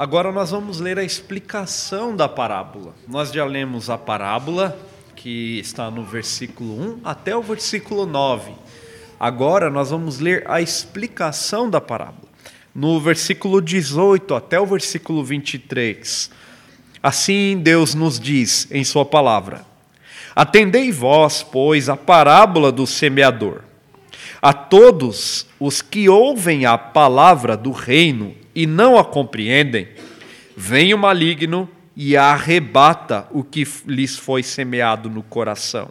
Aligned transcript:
Agora 0.00 0.32
nós 0.32 0.50
vamos 0.50 0.80
ler 0.80 0.98
a 0.98 1.04
explicação 1.04 2.16
da 2.16 2.26
parábola. 2.26 2.94
Nós 3.06 3.30
já 3.30 3.44
lemos 3.44 3.90
a 3.90 3.98
parábola, 3.98 4.74
que 5.14 5.58
está 5.58 5.90
no 5.90 6.02
versículo 6.02 6.94
1 6.94 7.00
até 7.04 7.36
o 7.36 7.42
versículo 7.42 8.06
9. 8.06 8.50
Agora 9.20 9.68
nós 9.68 9.90
vamos 9.90 10.18
ler 10.18 10.42
a 10.50 10.58
explicação 10.58 11.68
da 11.68 11.82
parábola, 11.82 12.30
no 12.74 12.98
versículo 12.98 13.60
18 13.60 14.34
até 14.34 14.58
o 14.58 14.64
versículo 14.64 15.22
23. 15.22 16.30
Assim 17.02 17.60
Deus 17.62 17.94
nos 17.94 18.18
diz 18.18 18.68
em 18.70 18.82
Sua 18.84 19.04
palavra: 19.04 19.66
Atendei 20.34 20.90
vós, 20.90 21.42
pois, 21.42 21.90
a 21.90 21.96
parábola 21.98 22.72
do 22.72 22.86
semeador. 22.86 23.64
A 24.40 24.54
todos 24.54 25.46
os 25.60 25.82
que 25.82 26.08
ouvem 26.08 26.64
a 26.64 26.78
palavra 26.78 27.54
do 27.54 27.70
reino 27.70 28.39
e 28.54 28.66
não 28.66 28.98
a 28.98 29.04
compreendem, 29.04 29.88
vem 30.56 30.92
o 30.92 30.98
maligno 30.98 31.68
e 31.96 32.16
arrebata 32.16 33.26
o 33.30 33.42
que 33.44 33.66
lhes 33.86 34.16
foi 34.16 34.42
semeado 34.42 35.10
no 35.10 35.22
coração. 35.22 35.90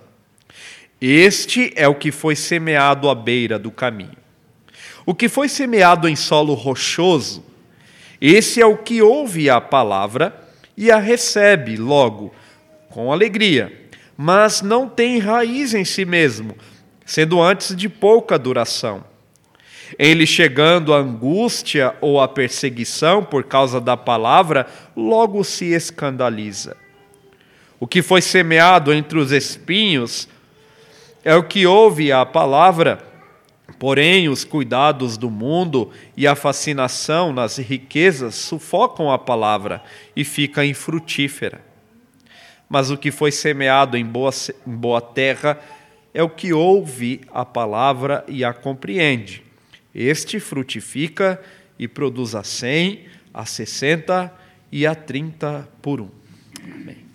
Este 1.02 1.72
é 1.76 1.88
o 1.88 1.96
que 1.96 2.12
foi 2.12 2.36
semeado 2.36 3.10
à 3.10 3.16
beira 3.16 3.58
do 3.58 3.72
caminho. 3.72 4.18
O 5.06 5.16
que 5.16 5.30
foi 5.30 5.48
semeado 5.48 6.08
em 6.08 6.16
solo 6.16 6.54
rochoso, 6.54 7.44
esse 8.22 8.62
é 8.62 8.66
o 8.66 8.78
que 8.78 9.02
ouve 9.02 9.50
a 9.50 9.62
palavra 9.62 10.36
e 10.76 10.92
a 10.92 10.98
recebe 10.98 11.78
logo, 11.78 12.34
com 12.90 13.12
alegria, 13.12 13.72
mas 14.18 14.62
não 14.62 14.90
tem 14.90 15.20
raiz 15.20 15.74
em 15.74 15.86
si 15.86 16.04
mesmo, 16.04 16.58
sendo 17.06 17.42
antes 17.42 17.76
de 17.76 17.88
pouca 17.88 18.38
duração. 18.38 19.04
Ele 19.98 20.26
chegando 20.26 20.94
a 20.94 20.98
angústia 20.98 21.96
ou 22.02 22.22
a 22.22 22.28
perseguição 22.28 23.24
por 23.24 23.44
causa 23.44 23.82
da 23.82 23.98
palavra, 23.98 24.68
logo 24.96 25.44
se 25.44 25.66
escandaliza. 25.66 26.78
O 27.80 27.88
que 27.88 28.02
foi 28.02 28.22
semeado 28.22 28.94
entre 28.94 29.18
os 29.18 29.32
espinhos 29.32 30.28
é 31.24 31.36
o 31.36 31.44
que 31.44 31.66
ouve 31.66 32.12
a 32.12 32.26
palavra, 32.26 33.00
porém 33.80 34.28
os 34.28 34.44
cuidados 34.44 35.18
do 35.18 35.30
mundo 35.30 35.90
e 36.16 36.28
a 36.28 36.36
fascinação 36.36 37.32
nas 37.32 37.58
riquezas 37.58 38.36
sufocam 38.36 39.12
a 39.12 39.18
palavra 39.18 39.82
e 40.16 40.24
fica 40.24 40.66
infrutífera. 40.66 41.62
Mas 42.68 42.92
o 42.92 42.98
que 42.98 43.12
foi 43.12 43.32
semeado 43.32 43.98
em 43.98 44.06
boa, 44.06 44.32
em 44.68 44.76
boa 44.76 45.02
terra 45.02 45.60
é 46.14 46.22
o 46.22 46.30
que 46.30 46.54
ouve 46.54 47.22
a 47.34 47.44
palavra 47.46 48.24
e 48.28 48.44
a 48.44 48.54
compreende 48.54 49.49
este 49.94 50.40
frutifica 50.40 51.42
e 51.78 51.88
produz 51.88 52.36
a 52.36 52.44
cem, 52.44 53.06
a 53.34 53.46
sessenta 53.46 54.34
e 54.72 54.86
a 54.86 54.94
trinta 54.94 55.68
por 55.82 56.02
um. 56.02 56.10
Amém. 56.64 57.06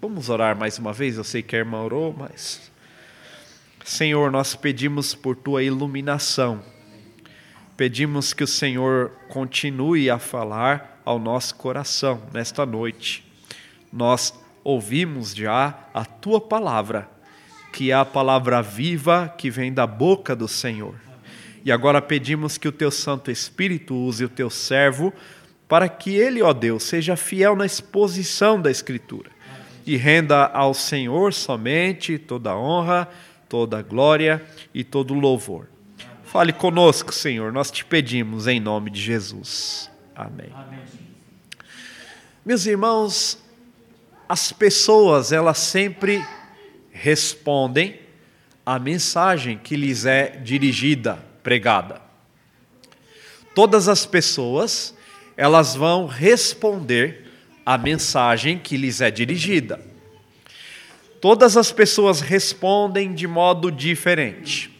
Vamos 0.00 0.28
orar 0.28 0.56
mais 0.56 0.78
uma 0.78 0.92
vez. 0.92 1.16
Eu 1.16 1.24
sei 1.24 1.42
que 1.42 1.56
a 1.56 1.58
irmã 1.58 1.82
orou, 1.82 2.14
mas. 2.16 2.70
Senhor, 3.84 4.30
nós 4.30 4.54
pedimos 4.54 5.14
por 5.14 5.34
tua 5.34 5.62
iluminação. 5.62 6.62
Pedimos 7.76 8.32
que 8.32 8.44
o 8.44 8.46
Senhor 8.46 9.10
continue 9.28 10.10
a 10.10 10.18
falar 10.18 11.00
ao 11.04 11.18
nosso 11.18 11.54
coração 11.56 12.22
nesta 12.32 12.66
noite. 12.66 13.24
Nós 13.92 14.34
ouvimos 14.62 15.34
já 15.34 15.88
a 15.94 16.04
tua 16.04 16.40
palavra, 16.40 17.08
que 17.72 17.90
é 17.90 17.94
a 17.94 18.04
palavra 18.04 18.60
viva 18.60 19.34
que 19.36 19.50
vem 19.50 19.72
da 19.72 19.86
boca 19.86 20.36
do 20.36 20.46
Senhor. 20.46 21.07
E 21.68 21.70
agora 21.70 22.00
pedimos 22.00 22.56
que 22.56 22.66
o 22.66 22.72
teu 22.72 22.90
Santo 22.90 23.30
Espírito 23.30 23.94
use 23.94 24.24
o 24.24 24.28
teu 24.30 24.48
servo 24.48 25.12
para 25.68 25.86
que 25.86 26.16
ele, 26.16 26.40
ó 26.40 26.54
Deus, 26.54 26.82
seja 26.82 27.14
fiel 27.14 27.54
na 27.54 27.66
exposição 27.66 28.58
da 28.58 28.70
Escritura 28.70 29.30
e 29.84 29.94
renda 29.94 30.46
ao 30.46 30.72
Senhor 30.72 31.34
somente 31.34 32.16
toda 32.16 32.56
honra, 32.56 33.06
toda 33.50 33.82
glória 33.82 34.42
e 34.72 34.82
todo 34.82 35.12
louvor. 35.12 35.68
Fale 36.24 36.54
conosco, 36.54 37.12
Senhor, 37.12 37.52
nós 37.52 37.70
te 37.70 37.84
pedimos 37.84 38.46
em 38.46 38.58
nome 38.58 38.90
de 38.90 39.02
Jesus. 39.02 39.90
Amém. 40.16 40.50
Amém. 40.54 40.80
Meus 42.46 42.64
irmãos, 42.64 43.38
as 44.26 44.52
pessoas, 44.52 45.32
elas 45.32 45.58
sempre 45.58 46.24
respondem 46.90 48.00
à 48.64 48.78
mensagem 48.78 49.58
que 49.58 49.76
lhes 49.76 50.06
é 50.06 50.28
dirigida 50.30 51.27
pregada. 51.48 52.02
Todas 53.54 53.88
as 53.88 54.04
pessoas, 54.04 54.94
elas 55.34 55.74
vão 55.74 56.06
responder 56.06 57.24
à 57.64 57.78
mensagem 57.78 58.58
que 58.58 58.76
lhes 58.76 59.00
é 59.00 59.10
dirigida. 59.10 59.80
Todas 61.22 61.56
as 61.56 61.72
pessoas 61.72 62.20
respondem 62.20 63.14
de 63.14 63.26
modo 63.26 63.72
diferente. 63.72 64.70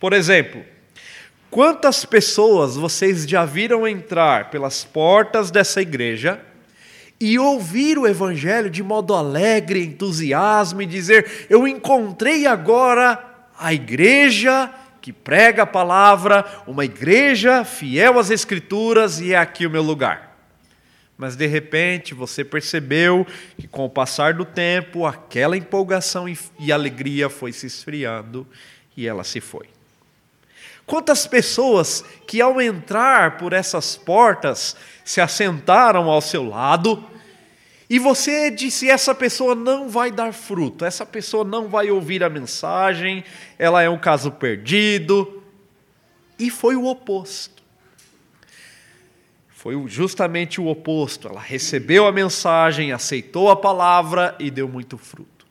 Por 0.00 0.12
exemplo, 0.12 0.64
quantas 1.52 2.04
pessoas 2.04 2.74
vocês 2.74 3.24
já 3.24 3.44
viram 3.44 3.86
entrar 3.86 4.50
pelas 4.50 4.82
portas 4.82 5.52
dessa 5.52 5.80
igreja 5.80 6.40
e 7.20 7.38
ouvir 7.38 7.96
o 7.96 8.08
evangelho 8.08 8.68
de 8.68 8.82
modo 8.82 9.14
alegre, 9.14 9.84
entusiasmo 9.84 10.82
e 10.82 10.86
dizer: 10.86 11.46
"Eu 11.48 11.68
encontrei 11.68 12.44
agora 12.44 13.24
a 13.56 13.72
igreja 13.72 14.68
que 15.00 15.12
prega 15.12 15.62
a 15.62 15.66
palavra, 15.66 16.44
uma 16.66 16.84
igreja 16.84 17.64
fiel 17.64 18.18
às 18.18 18.30
Escrituras 18.30 19.20
e 19.20 19.32
é 19.32 19.36
aqui 19.36 19.66
o 19.66 19.70
meu 19.70 19.82
lugar. 19.82 20.36
Mas 21.16 21.34
de 21.34 21.46
repente 21.46 22.14
você 22.14 22.44
percebeu 22.44 23.26
que 23.56 23.66
com 23.66 23.84
o 23.84 23.90
passar 23.90 24.34
do 24.34 24.44
tempo 24.44 25.04
aquela 25.04 25.56
empolgação 25.56 26.26
e 26.58 26.72
alegria 26.72 27.28
foi 27.28 27.52
se 27.52 27.66
esfriando 27.66 28.46
e 28.96 29.06
ela 29.06 29.24
se 29.24 29.40
foi. 29.40 29.66
Quantas 30.86 31.26
pessoas 31.26 32.02
que 32.26 32.40
ao 32.40 32.60
entrar 32.60 33.36
por 33.36 33.52
essas 33.52 33.94
portas 33.94 34.74
se 35.04 35.20
assentaram 35.20 36.08
ao 36.08 36.20
seu 36.20 36.48
lado 36.48 37.04
e 37.90 37.98
você 37.98 38.50
disse: 38.50 38.90
essa 38.90 39.14
pessoa 39.14 39.54
não 39.54 39.88
vai 39.88 40.10
dar 40.10 40.32
fruto, 40.32 40.84
essa 40.84 41.06
pessoa 41.06 41.44
não 41.44 41.68
vai 41.68 41.90
ouvir 41.90 42.22
a 42.22 42.28
mensagem, 42.28 43.24
ela 43.58 43.82
é 43.82 43.88
um 43.88 43.98
caso 43.98 44.30
perdido. 44.30 45.42
E 46.38 46.50
foi 46.50 46.76
o 46.76 46.86
oposto. 46.86 47.62
Foi 49.48 49.74
justamente 49.88 50.60
o 50.60 50.68
oposto. 50.68 51.26
Ela 51.26 51.40
recebeu 51.40 52.06
a 52.06 52.12
mensagem, 52.12 52.92
aceitou 52.92 53.50
a 53.50 53.56
palavra 53.56 54.36
e 54.38 54.50
deu 54.50 54.68
muito 54.68 54.96
fruto. 54.96 55.46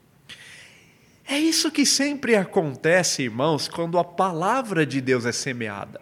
É 1.28 1.38
isso 1.38 1.70
que 1.70 1.86
sempre 1.86 2.36
acontece, 2.36 3.24
irmãos, 3.24 3.68
quando 3.68 4.00
a 4.00 4.04
palavra 4.06 4.86
de 4.86 5.02
Deus 5.02 5.26
é 5.26 5.34
semeada. 5.34 6.00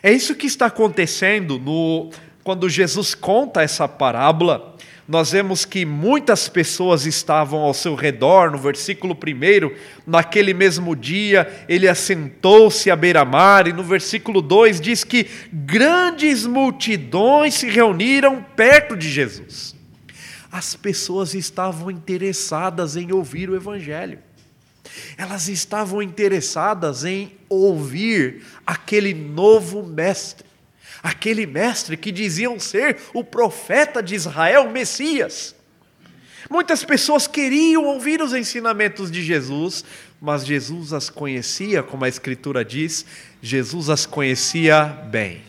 É 0.00 0.12
isso 0.12 0.36
que 0.36 0.46
está 0.46 0.66
acontecendo 0.66 1.58
no, 1.58 2.10
quando 2.42 2.68
Jesus 2.68 3.14
conta 3.14 3.62
essa 3.62 3.86
parábola 3.88 4.70
nós 5.10 5.32
vemos 5.32 5.64
que 5.64 5.84
muitas 5.84 6.48
pessoas 6.48 7.04
estavam 7.04 7.58
ao 7.58 7.74
seu 7.74 7.96
redor, 7.96 8.52
no 8.52 8.58
versículo 8.58 9.12
1, 9.12 9.74
naquele 10.06 10.54
mesmo 10.54 10.94
dia 10.94 11.64
ele 11.68 11.88
assentou-se 11.88 12.88
à 12.88 12.94
beira-mar, 12.94 13.66
e 13.66 13.72
no 13.72 13.82
versículo 13.82 14.40
2 14.40 14.80
diz 14.80 15.02
que 15.02 15.26
grandes 15.52 16.46
multidões 16.46 17.54
se 17.54 17.68
reuniram 17.68 18.40
perto 18.54 18.96
de 18.96 19.10
Jesus. 19.10 19.74
As 20.52 20.76
pessoas 20.76 21.34
estavam 21.34 21.90
interessadas 21.90 22.94
em 22.94 23.10
ouvir 23.10 23.50
o 23.50 23.56
Evangelho, 23.56 24.20
elas 25.18 25.48
estavam 25.48 26.00
interessadas 26.00 27.04
em 27.04 27.32
ouvir 27.48 28.44
aquele 28.64 29.12
novo 29.12 29.84
Mestre 29.84 30.49
aquele 31.02 31.46
mestre 31.46 31.96
que 31.96 32.12
diziam 32.12 32.58
ser 32.58 32.98
o 33.14 33.24
profeta 33.24 34.02
de 34.02 34.14
Israel, 34.14 34.70
Messias. 34.70 35.54
Muitas 36.48 36.84
pessoas 36.84 37.26
queriam 37.26 37.84
ouvir 37.84 38.20
os 38.20 38.34
ensinamentos 38.34 39.10
de 39.10 39.22
Jesus, 39.22 39.84
mas 40.20 40.44
Jesus 40.44 40.92
as 40.92 41.08
conhecia, 41.08 41.82
como 41.82 42.04
a 42.04 42.08
Escritura 42.08 42.64
diz, 42.64 43.06
Jesus 43.40 43.88
as 43.88 44.04
conhecia 44.04 44.84
bem. 44.84 45.42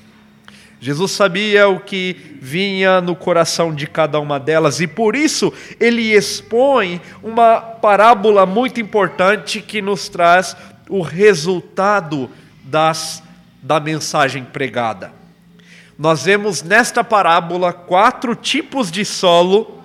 Jesus 0.79 1.11
sabia 1.11 1.67
o 1.67 1.79
que 1.79 2.37
vinha 2.41 3.01
no 3.01 3.15
coração 3.15 3.73
de 3.73 3.85
cada 3.85 4.19
uma 4.19 4.39
delas 4.39 4.79
e 4.79 4.87
por 4.87 5.15
isso 5.15 5.53
ele 5.79 6.11
expõe 6.13 6.99
uma 7.21 7.61
parábola 7.61 8.47
muito 8.47 8.79
importante 8.79 9.61
que 9.61 9.79
nos 9.79 10.09
traz 10.09 10.57
o 10.89 11.01
resultado 11.01 12.31
das, 12.63 13.21
da 13.61 13.79
mensagem 13.79 14.43
pregada 14.43 15.20
nós 16.01 16.23
vemos 16.23 16.63
nesta 16.63 17.03
parábola 17.03 17.71
quatro 17.71 18.35
tipos 18.35 18.89
de 18.89 19.05
solo, 19.05 19.83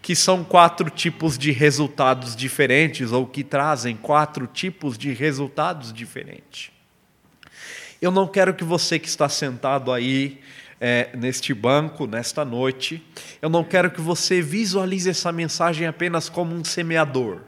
que 0.00 0.14
são 0.14 0.44
quatro 0.44 0.88
tipos 0.88 1.36
de 1.36 1.50
resultados 1.50 2.36
diferentes, 2.36 3.10
ou 3.10 3.26
que 3.26 3.42
trazem 3.42 3.96
quatro 3.96 4.46
tipos 4.46 4.96
de 4.96 5.12
resultados 5.12 5.92
diferentes. 5.92 6.70
Eu 8.00 8.12
não 8.12 8.28
quero 8.28 8.54
que 8.54 8.62
você 8.62 9.00
que 9.00 9.08
está 9.08 9.28
sentado 9.28 9.90
aí 9.90 10.38
é, 10.80 11.10
neste 11.16 11.52
banco, 11.52 12.06
nesta 12.06 12.44
noite, 12.44 13.04
eu 13.42 13.50
não 13.50 13.64
quero 13.64 13.90
que 13.90 14.00
você 14.00 14.40
visualize 14.40 15.10
essa 15.10 15.32
mensagem 15.32 15.88
apenas 15.88 16.28
como 16.28 16.54
um 16.54 16.62
semeador. 16.62 17.40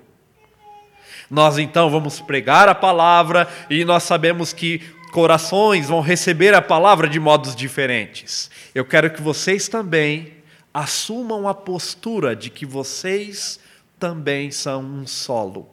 Nós 1.30 1.58
então 1.58 1.88
vamos 1.88 2.20
pregar 2.20 2.68
a 2.68 2.74
palavra 2.74 3.48
e 3.70 3.84
nós 3.84 4.02
sabemos 4.02 4.52
que 4.52 4.82
corações 5.12 5.88
vão 5.88 6.00
receber 6.00 6.54
a 6.54 6.62
palavra 6.62 7.06
de 7.06 7.20
modos 7.20 7.54
diferentes. 7.54 8.50
Eu 8.74 8.82
quero 8.82 9.10
que 9.10 9.20
vocês 9.20 9.68
também 9.68 10.32
assumam 10.72 11.46
a 11.46 11.52
postura 11.52 12.34
de 12.34 12.48
que 12.48 12.64
vocês 12.64 13.60
também 14.00 14.50
são 14.50 14.82
um 14.82 15.06
solo. 15.06 15.68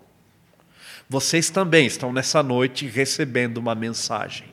Vocês 1.09 1.49
também 1.49 1.87
estão 1.87 2.11
nessa 2.11 2.43
noite 2.43 2.85
recebendo 2.85 3.57
uma 3.57 3.73
mensagem. 3.73 4.45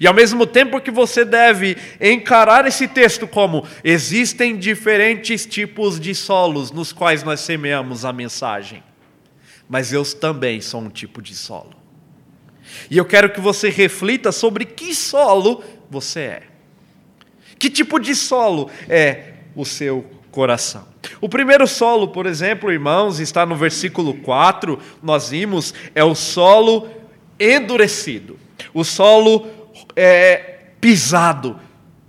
E 0.00 0.06
ao 0.06 0.12
mesmo 0.12 0.44
tempo 0.44 0.80
que 0.80 0.90
você 0.90 1.24
deve 1.24 1.76
encarar 2.00 2.66
esse 2.66 2.88
texto 2.88 3.26
como 3.26 3.64
existem 3.84 4.58
diferentes 4.58 5.46
tipos 5.46 6.00
de 6.00 6.12
solos 6.12 6.72
nos 6.72 6.92
quais 6.92 7.22
nós 7.22 7.38
semeamos 7.40 8.04
a 8.04 8.12
mensagem, 8.12 8.82
mas 9.68 9.92
eu 9.92 10.04
também 10.04 10.60
sou 10.60 10.80
um 10.80 10.90
tipo 10.90 11.22
de 11.22 11.36
solo. 11.36 11.77
E 12.90 12.96
eu 12.96 13.04
quero 13.04 13.30
que 13.30 13.40
você 13.40 13.68
reflita 13.68 14.32
sobre 14.32 14.64
que 14.64 14.94
solo 14.94 15.62
você 15.90 16.20
é. 16.20 16.42
Que 17.58 17.68
tipo 17.68 17.98
de 17.98 18.14
solo 18.14 18.70
é 18.88 19.34
o 19.54 19.64
seu 19.64 20.06
coração? 20.30 20.86
O 21.20 21.28
primeiro 21.28 21.66
solo, 21.66 22.08
por 22.08 22.26
exemplo, 22.26 22.70
irmãos, 22.70 23.18
está 23.18 23.44
no 23.44 23.56
versículo 23.56 24.14
4, 24.14 24.78
nós 25.02 25.30
vimos, 25.30 25.74
é 25.94 26.04
o 26.04 26.14
solo 26.14 26.88
endurecido, 27.38 28.38
o 28.72 28.84
solo 28.84 29.48
é, 29.96 30.58
pisado 30.80 31.58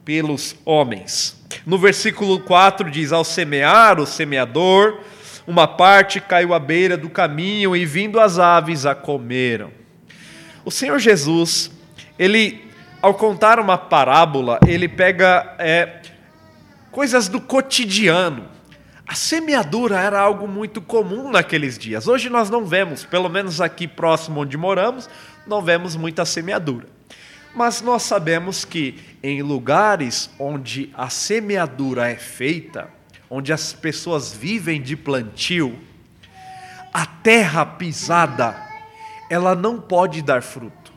pelos 0.06 0.56
homens. 0.66 1.40
No 1.66 1.78
versículo 1.78 2.40
4 2.40 2.90
diz: 2.90 3.12
Ao 3.12 3.24
semear, 3.24 4.00
o 4.00 4.06
semeador, 4.06 5.00
uma 5.48 5.68
parte 5.68 6.20
caiu 6.20 6.54
à 6.54 6.60
beira 6.60 6.96
do 6.96 7.10
caminho 7.10 7.76
e 7.76 7.86
vindo 7.86 8.20
as 8.20 8.38
aves 8.38 8.86
a 8.86 8.94
comeram. 8.94 9.79
O 10.66 10.72
Senhor 10.72 11.00
Jesus, 11.00 11.72
ele, 12.18 12.70
ao 13.02 13.14
contar 13.14 13.60
uma 13.60 13.78
parábola, 13.78 14.60
ele 14.68 14.88
pega 14.88 15.56
é, 15.58 16.02
coisas 16.92 17.28
do 17.28 17.40
cotidiano. 17.40 18.48
A 19.08 19.16
semeadura 19.16 20.00
era 20.00 20.20
algo 20.20 20.48
muito 20.48 20.82
comum 20.82 21.32
naqueles 21.32 21.78
dias. 21.78 22.08
Hoje 22.08 22.30
nós 22.30 22.50
não 22.50 22.66
vemos, 22.66 23.04
pelo 23.06 23.30
menos 23.30 23.60
aqui 23.60 23.88
próximo 23.88 24.42
onde 24.42 24.58
moramos, 24.58 25.10
não 25.48 25.62
vemos 25.62 25.96
muita 25.96 26.26
semeadura. 26.26 26.86
Mas 27.56 27.82
nós 27.82 28.04
sabemos 28.04 28.64
que 28.64 29.00
em 29.24 29.42
lugares 29.42 30.30
onde 30.38 30.92
a 30.94 31.10
semeadura 31.10 32.08
é 32.08 32.16
feita, 32.16 32.88
onde 33.30 33.52
as 33.52 33.74
pessoas 33.74 34.32
vivem 34.32 34.82
de 34.82 34.96
plantio, 34.96 35.78
a 36.94 37.06
terra 37.06 37.66
pisada, 37.66 38.69
ela 39.30 39.56
não 39.56 39.80
pode 39.80 40.22
dar 40.22 40.42
fruto. 40.42 40.92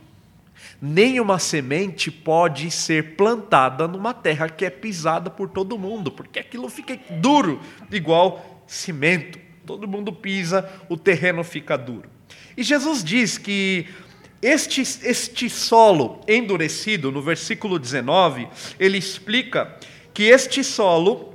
Nenhuma 0.81 1.39
semente 1.39 2.11
pode 2.11 2.71
ser 2.71 3.15
plantada 3.15 3.87
numa 3.87 4.13
terra 4.13 4.49
que 4.49 4.65
é 4.65 4.71
pisada 4.71 5.31
por 5.31 5.49
todo 5.49 5.79
mundo, 5.79 6.11
porque 6.11 6.41
aquilo 6.41 6.69
fica 6.69 6.99
duro, 7.21 7.61
igual 7.91 8.65
cimento. 8.67 9.39
Todo 9.65 9.87
mundo 9.87 10.13
pisa, 10.13 10.69
o 10.89 10.97
terreno 10.97 11.45
fica 11.45 11.77
duro. 11.79 12.11
E 12.57 12.65
Jesus 12.65 13.05
diz 13.05 13.39
que 13.39 13.87
este, 14.43 14.81
este 14.81 15.49
solo 15.49 16.21
endurecido, 16.27 17.13
no 17.13 17.23
versículo 17.23 17.79
19, 17.79 18.49
ele 18.79 18.99
explica 18.99 19.77
que 20.13 20.25
este 20.25 20.65
solo 20.65 21.33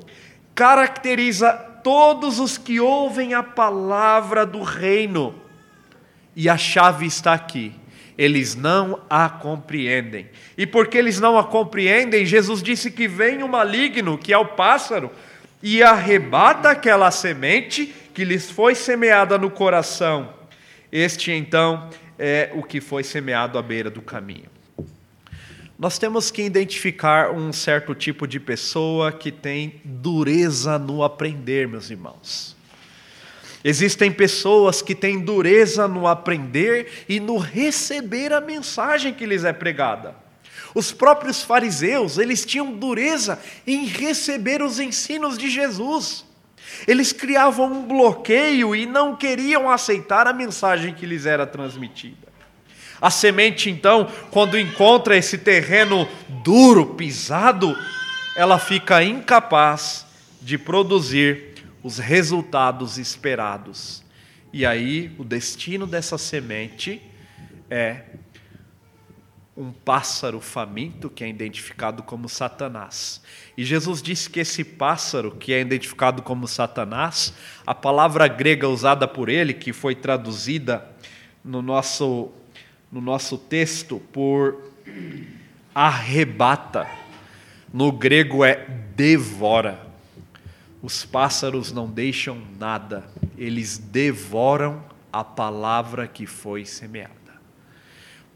caracteriza 0.53 1.53
todos 1.81 2.37
os 2.37 2.57
que 2.57 2.81
ouvem 2.81 3.33
a 3.33 3.41
palavra 3.41 4.45
do 4.45 4.61
reino. 4.61 5.46
E 6.37 6.47
a 6.47 6.55
chave 6.55 7.07
está 7.07 7.33
aqui. 7.33 7.73
Eles 8.15 8.55
não 8.55 9.01
a 9.09 9.27
compreendem. 9.27 10.27
E 10.55 10.67
porque 10.67 10.95
eles 10.95 11.19
não 11.19 11.35
a 11.35 11.43
compreendem, 11.43 12.27
Jesus 12.27 12.61
disse 12.61 12.91
que 12.91 13.07
vem 13.07 13.41
o 13.41 13.47
maligno, 13.47 14.19
que 14.19 14.31
é 14.31 14.37
o 14.37 14.45
pássaro, 14.45 15.09
e 15.63 15.81
arrebata 15.81 16.69
aquela 16.69 17.09
semente 17.09 17.91
que 18.13 18.23
lhes 18.23 18.51
foi 18.51 18.75
semeada 18.75 19.35
no 19.35 19.49
coração. 19.49 20.31
Este 20.91 21.31
então 21.31 21.89
é 22.19 22.51
o 22.53 22.61
que 22.61 22.79
foi 22.79 23.03
semeado 23.03 23.57
à 23.57 23.61
beira 23.63 23.89
do 23.89 24.03
caminho. 24.03 24.49
Nós 25.77 25.97
temos 25.97 26.29
que 26.29 26.43
identificar 26.43 27.31
um 27.31 27.51
certo 27.51 27.95
tipo 27.95 28.27
de 28.27 28.39
pessoa 28.39 29.11
que 29.11 29.31
tem 29.31 29.81
dureza 29.83 30.77
no 30.77 31.03
aprender, 31.03 31.67
meus 31.67 31.89
irmãos. 31.89 32.56
Existem 33.69 34.09
pessoas 34.09 34.81
que 34.81 34.95
têm 34.95 35.19
dureza 35.19 35.89
no 35.89 36.07
aprender 36.07 37.03
e 37.09 37.19
no 37.19 37.35
receber 37.35 38.31
a 38.31 38.39
mensagem 38.39 39.13
que 39.13 39.25
lhes 39.25 39.43
é 39.43 39.51
pregada. 39.51 40.15
Os 40.73 40.93
próprios 40.93 41.43
fariseus, 41.43 42.17
eles 42.17 42.45
tinham 42.45 42.71
dureza 42.71 43.37
em 43.67 43.85
receber 43.85 44.61
os 44.61 44.79
ensinos 44.79 45.37
de 45.37 45.49
Jesus. 45.49 46.23
Eles 46.87 47.11
criavam 47.11 47.69
um 47.69 47.85
bloqueio 47.85 48.73
e 48.73 48.85
não 48.85 49.17
queriam 49.17 49.69
aceitar 49.69 50.27
a 50.27 50.31
mensagem 50.31 50.93
que 50.93 51.05
lhes 51.05 51.25
era 51.25 51.45
transmitida. 51.45 52.25
A 53.01 53.09
semente, 53.09 53.69
então, 53.69 54.09
quando 54.31 54.57
encontra 54.57 55.17
esse 55.17 55.37
terreno 55.37 56.07
duro, 56.41 56.95
pisado, 56.95 57.77
ela 58.33 58.57
fica 58.57 59.03
incapaz 59.03 60.05
de 60.41 60.57
produzir 60.57 61.56
os 61.87 61.99
resultados 61.99 62.97
esperados. 62.97 64.03
E 64.51 64.65
aí, 64.65 65.15
o 65.17 65.23
destino 65.23 65.87
dessa 65.87 66.17
semente 66.17 67.01
é 67.69 68.01
um 69.55 69.71
pássaro 69.71 70.41
faminto 70.41 71.09
que 71.09 71.23
é 71.23 71.29
identificado 71.29 72.03
como 72.03 72.27
Satanás. 72.27 73.21
E 73.55 73.63
Jesus 73.63 74.01
disse 74.01 74.29
que 74.29 74.41
esse 74.41 74.65
pássaro, 74.65 75.31
que 75.31 75.53
é 75.53 75.61
identificado 75.61 76.21
como 76.21 76.45
Satanás, 76.45 77.33
a 77.65 77.73
palavra 77.73 78.27
grega 78.27 78.67
usada 78.67 79.07
por 79.07 79.29
ele, 79.29 79.53
que 79.53 79.71
foi 79.71 79.95
traduzida 79.95 80.85
no 81.41 81.61
nosso, 81.61 82.33
no 82.91 82.99
nosso 82.99 83.37
texto 83.37 84.01
por 84.11 84.73
arrebata, 85.73 86.85
no 87.73 87.93
grego 87.93 88.43
é 88.43 88.55
devora. 88.93 89.86
Os 90.81 91.05
pássaros 91.05 91.71
não 91.71 91.87
deixam 91.87 92.41
nada, 92.59 93.03
eles 93.37 93.77
devoram 93.77 94.83
a 95.11 95.23
palavra 95.23 96.07
que 96.07 96.25
foi 96.25 96.65
semeada 96.65 97.17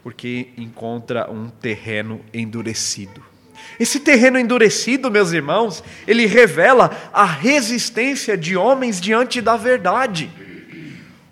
porque 0.04 0.50
encontra 0.58 1.30
um 1.32 1.50
terreno 1.50 2.22
endurecido. 2.34 3.24
Esse 3.80 4.00
terreno 4.00 4.40
endurecido, 4.40 5.12
meus 5.12 5.32
irmãos, 5.32 5.84
ele 6.08 6.26
revela 6.26 6.92
a 7.14 7.24
resistência 7.24 8.38
de 8.38 8.58
homens 8.58 9.00
diante 9.00 9.40
da 9.40 9.56
verdade. 9.56 10.30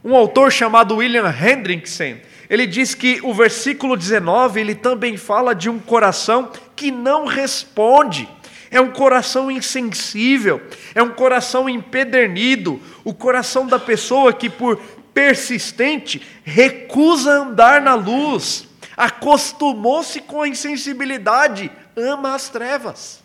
Um 0.04 0.16
autor 0.16 0.52
chamado 0.52 0.98
William 0.98 1.28
Hendrickson, 1.30 2.18
ele 2.50 2.66
diz 2.66 2.96
que 2.96 3.20
o 3.24 3.34
versículo 3.34 3.98
19, 3.98 4.60
ele 4.60 4.76
também 4.76 5.18
fala 5.18 5.54
de 5.54 5.70
um 5.70 5.80
coração 5.80 6.52
que 6.76 6.92
não 6.92 7.26
responde. 7.26 8.28
É 8.72 8.80
um 8.80 8.92
coração 8.92 9.50
insensível, 9.50 10.62
é 10.94 11.02
um 11.02 11.10
coração 11.10 11.68
empedernido, 11.68 12.80
o 13.04 13.14
coração 13.14 13.66
da 13.66 13.80
pessoa 13.80 14.32
que 14.32 14.50
por 14.50 14.80
persistente, 15.14 16.22
recusa 16.44 17.32
andar 17.32 17.82
na 17.82 17.94
luz, 17.96 18.68
acostumou-se 18.96 20.22
com 20.22 20.42
a 20.42 20.48
insensibilidade, 20.48 21.72
ama 21.96 22.36
as 22.36 22.48
trevas. 22.48 23.22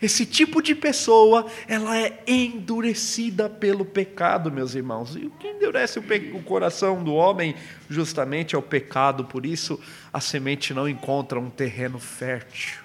Esse 0.00 0.26
tipo 0.26 0.60
de 0.60 0.74
pessoa, 0.74 1.46
ela 1.68 1.96
é 1.96 2.24
endurecida 2.26 3.48
pelo 3.48 3.84
pecado, 3.84 4.50
meus 4.50 4.74
irmãos. 4.74 5.14
E 5.14 5.26
o 5.26 5.30
que 5.30 5.46
endurece 5.46 6.00
o, 6.00 6.02
o, 6.36 6.42
coração 6.42 7.04
do 7.04 7.14
homem, 7.14 7.54
justamente 7.88 8.56
é 8.56 8.58
o 8.58 8.62
pecado. 8.62 9.24
Por 9.24 9.46
isso, 9.46 9.78
a 10.12 10.20
semente 10.20 10.74
não 10.74 10.88
encontra 10.88 11.38
um 11.38 11.48
terreno 11.48 12.00
fértil. 12.00 12.81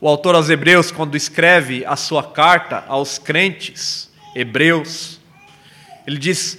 O 0.00 0.06
autor 0.06 0.36
aos 0.36 0.48
Hebreus, 0.48 0.92
quando 0.92 1.16
escreve 1.16 1.84
a 1.84 1.96
sua 1.96 2.22
carta 2.22 2.84
aos 2.86 3.18
crentes 3.18 4.08
hebreus, 4.32 5.18
ele 6.06 6.18
diz: 6.18 6.56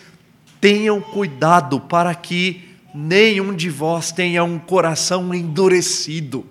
tenham 0.59 0.99
cuidado 0.99 1.79
para 1.79 2.13
que 2.13 2.75
nenhum 2.93 3.55
de 3.55 3.69
vós 3.69 4.11
tenha 4.11 4.43
um 4.43 4.59
coração 4.59 5.33
endurecido. 5.33 6.45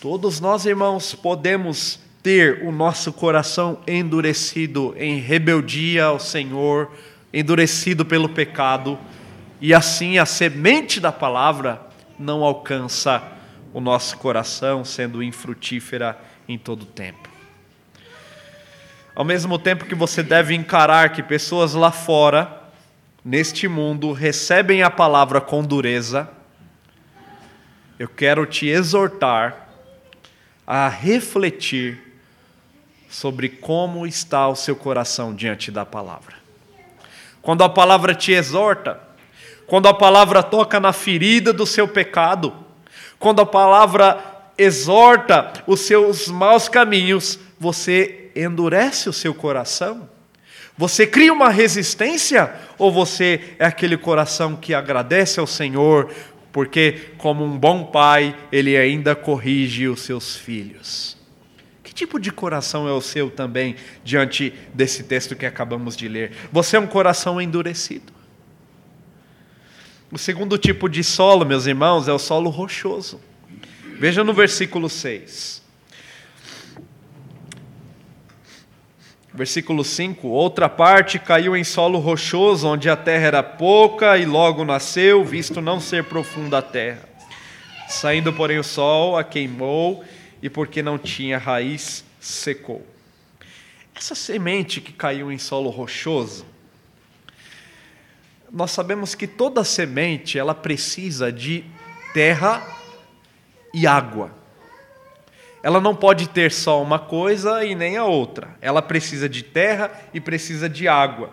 Todos 0.00 0.40
nós, 0.40 0.66
irmãos, 0.66 1.14
podemos 1.14 2.00
ter 2.20 2.64
o 2.64 2.72
nosso 2.72 3.12
coração 3.12 3.78
endurecido 3.86 4.96
em 4.98 5.20
rebeldia 5.20 6.06
ao 6.06 6.18
Senhor, 6.18 6.90
endurecido 7.32 8.04
pelo 8.04 8.28
pecado, 8.28 8.98
e 9.60 9.72
assim 9.72 10.18
a 10.18 10.26
semente 10.26 10.98
da 10.98 11.12
palavra 11.12 11.80
não 12.18 12.42
alcança 12.42 13.22
o 13.72 13.80
nosso 13.80 14.18
coração, 14.18 14.84
sendo 14.84 15.22
infrutífera 15.22 16.18
em 16.48 16.58
todo 16.58 16.84
tempo. 16.84 17.28
Ao 19.14 19.24
mesmo 19.24 19.58
tempo 19.58 19.84
que 19.84 19.94
você 19.94 20.22
deve 20.22 20.54
encarar 20.54 21.10
que 21.12 21.22
pessoas 21.22 21.74
lá 21.74 21.90
fora, 21.90 22.62
neste 23.24 23.68
mundo, 23.68 24.12
recebem 24.12 24.82
a 24.82 24.90
palavra 24.90 25.40
com 25.40 25.62
dureza, 25.62 26.28
eu 27.98 28.08
quero 28.08 28.46
te 28.46 28.66
exortar 28.66 29.68
a 30.66 30.88
refletir 30.88 32.12
sobre 33.08 33.48
como 33.48 34.06
está 34.06 34.48
o 34.48 34.56
seu 34.56 34.74
coração 34.74 35.34
diante 35.34 35.70
da 35.70 35.84
palavra. 35.84 36.36
Quando 37.42 37.62
a 37.62 37.68
palavra 37.68 38.14
te 38.14 38.32
exorta, 38.32 38.98
quando 39.66 39.88
a 39.88 39.94
palavra 39.94 40.42
toca 40.42 40.80
na 40.80 40.92
ferida 40.92 41.52
do 41.52 41.66
seu 41.66 41.86
pecado, 41.86 42.54
quando 43.22 43.40
a 43.40 43.46
palavra 43.46 44.18
exorta 44.58 45.52
os 45.64 45.80
seus 45.82 46.26
maus 46.26 46.68
caminhos, 46.68 47.38
você 47.56 48.30
endurece 48.34 49.08
o 49.08 49.12
seu 49.12 49.32
coração? 49.32 50.10
Você 50.76 51.06
cria 51.06 51.32
uma 51.32 51.48
resistência 51.48 52.52
ou 52.76 52.90
você 52.90 53.54
é 53.60 53.64
aquele 53.64 53.96
coração 53.96 54.56
que 54.56 54.74
agradece 54.74 55.38
ao 55.38 55.46
Senhor, 55.46 56.12
porque, 56.50 57.10
como 57.16 57.44
um 57.44 57.56
bom 57.56 57.84
pai, 57.84 58.36
ele 58.50 58.76
ainda 58.76 59.14
corrige 59.14 59.86
os 59.86 60.00
seus 60.00 60.34
filhos? 60.34 61.16
Que 61.84 61.94
tipo 61.94 62.18
de 62.18 62.32
coração 62.32 62.88
é 62.88 62.92
o 62.92 63.00
seu 63.00 63.30
também 63.30 63.76
diante 64.02 64.52
desse 64.74 65.04
texto 65.04 65.36
que 65.36 65.46
acabamos 65.46 65.96
de 65.96 66.08
ler? 66.08 66.32
Você 66.50 66.76
é 66.76 66.80
um 66.80 66.88
coração 66.88 67.40
endurecido. 67.40 68.12
O 70.12 70.18
segundo 70.18 70.58
tipo 70.58 70.90
de 70.90 71.02
solo, 71.02 71.46
meus 71.46 71.64
irmãos, 71.64 72.06
é 72.06 72.12
o 72.12 72.18
solo 72.18 72.50
rochoso. 72.50 73.18
Veja 73.98 74.22
no 74.22 74.34
versículo 74.34 74.90
6. 74.90 75.62
Versículo 79.32 79.82
5: 79.82 80.28
Outra 80.28 80.68
parte 80.68 81.18
caiu 81.18 81.56
em 81.56 81.64
solo 81.64 81.98
rochoso, 81.98 82.68
onde 82.68 82.90
a 82.90 82.96
terra 82.96 83.26
era 83.26 83.42
pouca, 83.42 84.18
e 84.18 84.26
logo 84.26 84.66
nasceu, 84.66 85.24
visto 85.24 85.62
não 85.62 85.80
ser 85.80 86.04
profunda 86.04 86.58
a 86.58 86.62
terra. 86.62 87.08
Saindo, 87.88 88.34
porém, 88.34 88.58
o 88.58 88.64
sol 88.64 89.16
a 89.16 89.24
queimou, 89.24 90.04
e 90.42 90.50
porque 90.50 90.82
não 90.82 90.98
tinha 90.98 91.38
raiz, 91.38 92.04
secou. 92.20 92.86
Essa 93.94 94.14
semente 94.14 94.78
que 94.78 94.92
caiu 94.92 95.32
em 95.32 95.38
solo 95.38 95.70
rochoso, 95.70 96.44
nós 98.52 98.70
sabemos 98.70 99.14
que 99.14 99.26
toda 99.26 99.64
semente 99.64 100.38
ela 100.38 100.54
precisa 100.54 101.32
de 101.32 101.64
terra 102.12 102.62
e 103.72 103.86
água. 103.86 104.30
Ela 105.62 105.80
não 105.80 105.94
pode 105.94 106.28
ter 106.28 106.52
só 106.52 106.82
uma 106.82 106.98
coisa 106.98 107.64
e 107.64 107.74
nem 107.74 107.96
a 107.96 108.04
outra. 108.04 108.48
Ela 108.60 108.82
precisa 108.82 109.28
de 109.28 109.42
terra 109.42 109.90
e 110.12 110.20
precisa 110.20 110.68
de 110.68 110.86
água. 110.86 111.30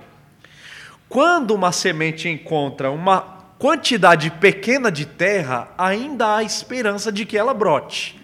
Quando 1.09 1.51
uma 1.51 1.71
semente 1.71 2.29
encontra 2.29 2.89
uma 2.89 3.19
quantidade 3.57 4.29
pequena 4.31 4.89
de 4.89 5.05
terra, 5.05 5.73
ainda 5.77 6.38
há 6.38 6.43
esperança 6.43 7.11
de 7.11 7.25
que 7.25 7.38
ela 7.38 7.53
brote. 7.53 8.17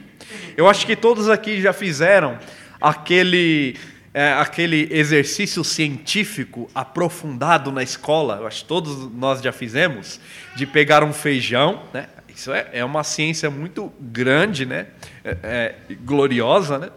Eu 0.56 0.70
acho 0.70 0.86
que 0.86 0.96
todos 0.96 1.30
aqui 1.30 1.60
já 1.60 1.74
fizeram 1.74 2.40
aquele 2.80 3.76
é, 4.16 4.32
aquele 4.32 4.88
exercício 4.92 5.62
científico 5.62 6.70
aprofundado 6.74 7.70
na 7.70 7.84
escola, 7.84 8.38
eu 8.38 8.48
acho 8.48 8.62
que 8.62 8.68
todos 8.70 9.12
nós 9.12 9.42
já 9.42 9.52
fizemos, 9.52 10.22
de 10.56 10.66
pegar 10.66 11.04
um 11.04 11.12
feijão, 11.12 11.82
né? 11.94 12.08
Isso 12.34 12.54
é, 12.54 12.66
é 12.72 12.86
uma 12.86 13.04
ciência 13.04 13.50
muito 13.50 13.92
grande, 14.00 14.66
né? 14.66 14.88
É, 15.22 15.38
é, 15.44 15.76
gloriosa, 15.96 16.80
né? 16.80 16.90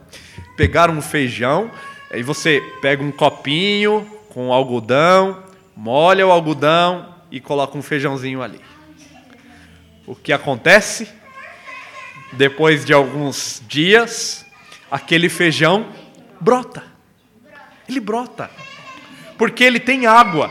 Pegar 0.56 0.90
um 0.90 1.02
feijão, 1.02 1.72
aí 2.08 2.22
você 2.22 2.62
pega 2.80 3.02
um 3.02 3.10
copinho 3.10 4.06
com 4.28 4.52
algodão, 4.52 5.42
molha 5.74 6.24
o 6.24 6.30
algodão 6.30 7.16
e 7.32 7.40
coloca 7.40 7.76
um 7.76 7.82
feijãozinho 7.82 8.40
ali. 8.42 8.60
O 10.06 10.14
que 10.14 10.32
acontece? 10.32 11.08
Depois 12.34 12.84
de 12.84 12.92
alguns 12.92 13.60
dias, 13.66 14.46
aquele 14.88 15.28
feijão 15.28 15.88
brota 16.40 16.96
ele 17.88 18.00
brota, 18.00 18.50
porque 19.36 19.64
ele 19.64 19.80
tem 19.80 20.06
água. 20.06 20.50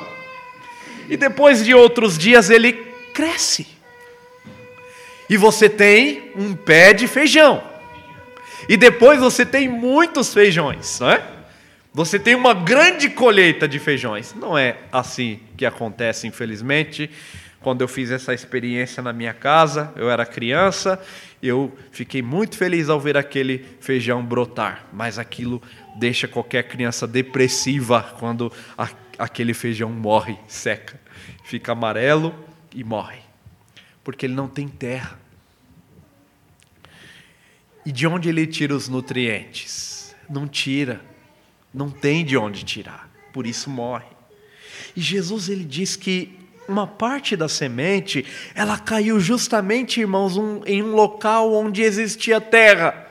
E 1.09 1.15
depois 1.15 1.63
de 1.63 1.73
outros 1.73 2.17
dias 2.17 2.49
ele 2.49 2.73
cresce. 3.13 3.67
E 5.29 5.37
você 5.37 5.69
tem 5.69 6.31
um 6.35 6.55
pé 6.55 6.93
de 6.93 7.07
feijão. 7.07 7.63
E 8.67 8.75
depois 8.75 9.19
você 9.19 9.45
tem 9.45 9.67
muitos 9.67 10.33
feijões, 10.33 10.99
não 10.99 11.09
é? 11.09 11.23
Você 11.93 12.19
tem 12.19 12.35
uma 12.35 12.53
grande 12.53 13.09
colheita 13.09 13.67
de 13.67 13.79
feijões. 13.79 14.33
Não 14.35 14.57
é 14.57 14.77
assim 14.91 15.39
que 15.57 15.65
acontece, 15.65 16.27
infelizmente. 16.27 17.09
Quando 17.59 17.81
eu 17.81 17.87
fiz 17.87 18.11
essa 18.11 18.33
experiência 18.33 19.01
na 19.01 19.11
minha 19.11 19.33
casa, 19.33 19.91
eu 19.95 20.09
era 20.09 20.25
criança, 20.25 21.01
eu 21.41 21.75
fiquei 21.91 22.21
muito 22.21 22.55
feliz 22.55 22.87
ao 22.87 22.99
ver 22.99 23.17
aquele 23.17 23.65
feijão 23.79 24.23
brotar, 24.23 24.85
mas 24.93 25.17
aquilo 25.17 25.61
deixa 25.97 26.27
qualquer 26.27 26.67
criança 26.67 27.07
depressiva 27.07 28.15
quando 28.19 28.51
a, 28.77 28.89
aquele 29.17 29.53
feijão 29.53 29.89
morre, 29.89 30.37
seca, 30.47 30.99
fica 31.43 31.71
amarelo 31.71 32.33
e 32.73 32.83
morre, 32.83 33.19
porque 34.03 34.25
ele 34.25 34.33
não 34.33 34.47
tem 34.47 34.67
terra. 34.67 35.19
E 37.85 37.91
de 37.91 38.05
onde 38.05 38.29
ele 38.29 38.45
tira 38.45 38.75
os 38.75 38.87
nutrientes? 38.87 40.15
Não 40.29 40.47
tira, 40.47 41.01
não 41.73 41.89
tem 41.89 42.23
de 42.23 42.37
onde 42.37 42.63
tirar, 42.63 43.09
por 43.31 43.47
isso 43.47 43.69
morre. 43.69 44.07
E 44.95 45.01
Jesus 45.01 45.49
ele 45.49 45.63
diz 45.63 45.95
que 45.95 46.37
uma 46.67 46.85
parte 46.85 47.35
da 47.37 47.47
semente, 47.47 48.25
ela 48.53 48.77
caiu 48.77 49.19
justamente, 49.19 50.01
irmãos, 50.01 50.35
um, 50.35 50.61
em 50.65 50.83
um 50.83 50.93
local 50.93 51.53
onde 51.53 51.81
existia 51.81 52.41
terra, 52.41 53.07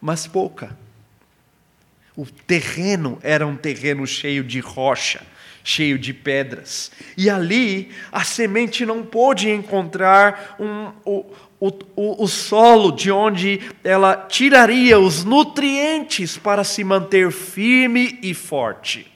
mas 0.00 0.26
pouca. 0.26 0.76
O 2.16 2.24
terreno 2.24 3.18
era 3.22 3.46
um 3.46 3.56
terreno 3.56 4.06
cheio 4.06 4.42
de 4.42 4.58
rocha, 4.58 5.20
cheio 5.62 5.98
de 5.98 6.14
pedras. 6.14 6.90
E 7.16 7.28
ali 7.28 7.90
a 8.10 8.24
semente 8.24 8.86
não 8.86 9.04
pôde 9.04 9.50
encontrar 9.50 10.56
um, 10.58 10.92
o, 11.04 11.26
o, 11.60 12.24
o 12.24 12.26
solo 12.26 12.90
de 12.90 13.10
onde 13.10 13.60
ela 13.84 14.16
tiraria 14.16 14.98
os 14.98 15.24
nutrientes 15.24 16.38
para 16.38 16.64
se 16.64 16.82
manter 16.82 17.30
firme 17.30 18.18
e 18.22 18.32
forte. 18.32 19.12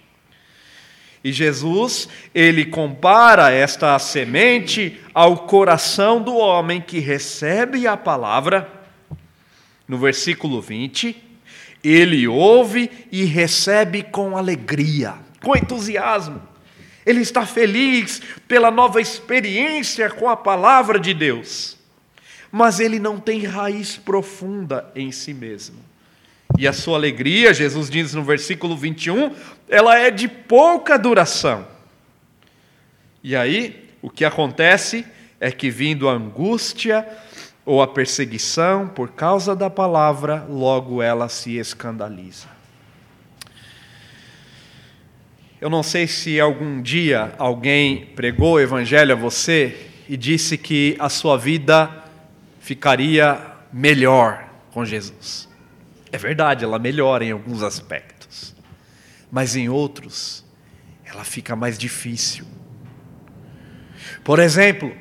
E 1.23 1.33
Jesus, 1.33 2.09
ele 2.35 2.64
compara 2.64 3.50
esta 3.50 3.99
semente 3.99 4.99
ao 5.14 5.47
coração 5.47 6.23
do 6.23 6.35
homem 6.35 6.80
que 6.80 6.99
recebe 6.99 7.87
a 7.87 7.97
palavra, 7.97 8.71
no 9.87 9.99
versículo 9.99 10.61
20, 10.61 11.29
ele 11.82 12.28
ouve 12.28 12.90
e 13.10 13.25
recebe 13.25 14.02
com 14.02 14.37
alegria, 14.37 15.14
com 15.42 15.56
entusiasmo. 15.56 16.40
Ele 17.04 17.20
está 17.20 17.46
feliz 17.46 18.20
pela 18.46 18.70
nova 18.70 19.00
experiência 19.00 20.10
com 20.10 20.28
a 20.28 20.37
palavra 20.37 21.00
de 21.00 21.14
Deus. 21.14 21.76
Mas 22.52 22.80
ele 22.80 22.99
não 22.99 23.18
tem 23.18 23.44
raiz 23.44 23.96
profunda 23.96 24.90
em 24.94 25.10
si 25.10 25.32
mesmo. 25.32 25.78
E 26.58 26.66
a 26.68 26.72
sua 26.72 26.96
alegria, 26.96 27.54
Jesus 27.54 27.88
diz 27.88 28.12
no 28.12 28.22
versículo 28.22 28.76
21, 28.76 29.34
ela 29.68 29.99
é 29.99 30.10
de 30.10 30.28
pouca 30.28 30.99
duração. 30.99 31.66
E 33.22 33.37
aí, 33.37 33.88
o 34.02 34.10
que 34.10 34.25
acontece 34.25 35.06
é 35.38 35.50
que, 35.50 35.70
vindo 35.70 36.08
a 36.08 36.12
angústia, 36.12 37.06
ou 37.70 37.80
a 37.80 37.86
perseguição 37.86 38.88
por 38.88 39.12
causa 39.12 39.54
da 39.54 39.70
palavra, 39.70 40.44
logo 40.50 41.00
ela 41.00 41.28
se 41.28 41.56
escandaliza. 41.56 42.48
Eu 45.60 45.70
não 45.70 45.80
sei 45.80 46.08
se 46.08 46.40
algum 46.40 46.82
dia 46.82 47.32
alguém 47.38 48.06
pregou 48.06 48.54
o 48.54 48.60
evangelho 48.60 49.12
a 49.12 49.16
você 49.16 49.88
e 50.08 50.16
disse 50.16 50.58
que 50.58 50.96
a 50.98 51.08
sua 51.08 51.38
vida 51.38 51.88
ficaria 52.58 53.40
melhor 53.72 54.48
com 54.72 54.84
Jesus. 54.84 55.48
É 56.10 56.18
verdade, 56.18 56.64
ela 56.64 56.76
melhora 56.76 57.24
em 57.24 57.30
alguns 57.30 57.62
aspectos, 57.62 58.52
mas 59.30 59.54
em 59.54 59.68
outros, 59.68 60.44
ela 61.04 61.22
fica 61.22 61.54
mais 61.54 61.78
difícil. 61.78 62.44
Por 64.24 64.40
exemplo, 64.40 64.92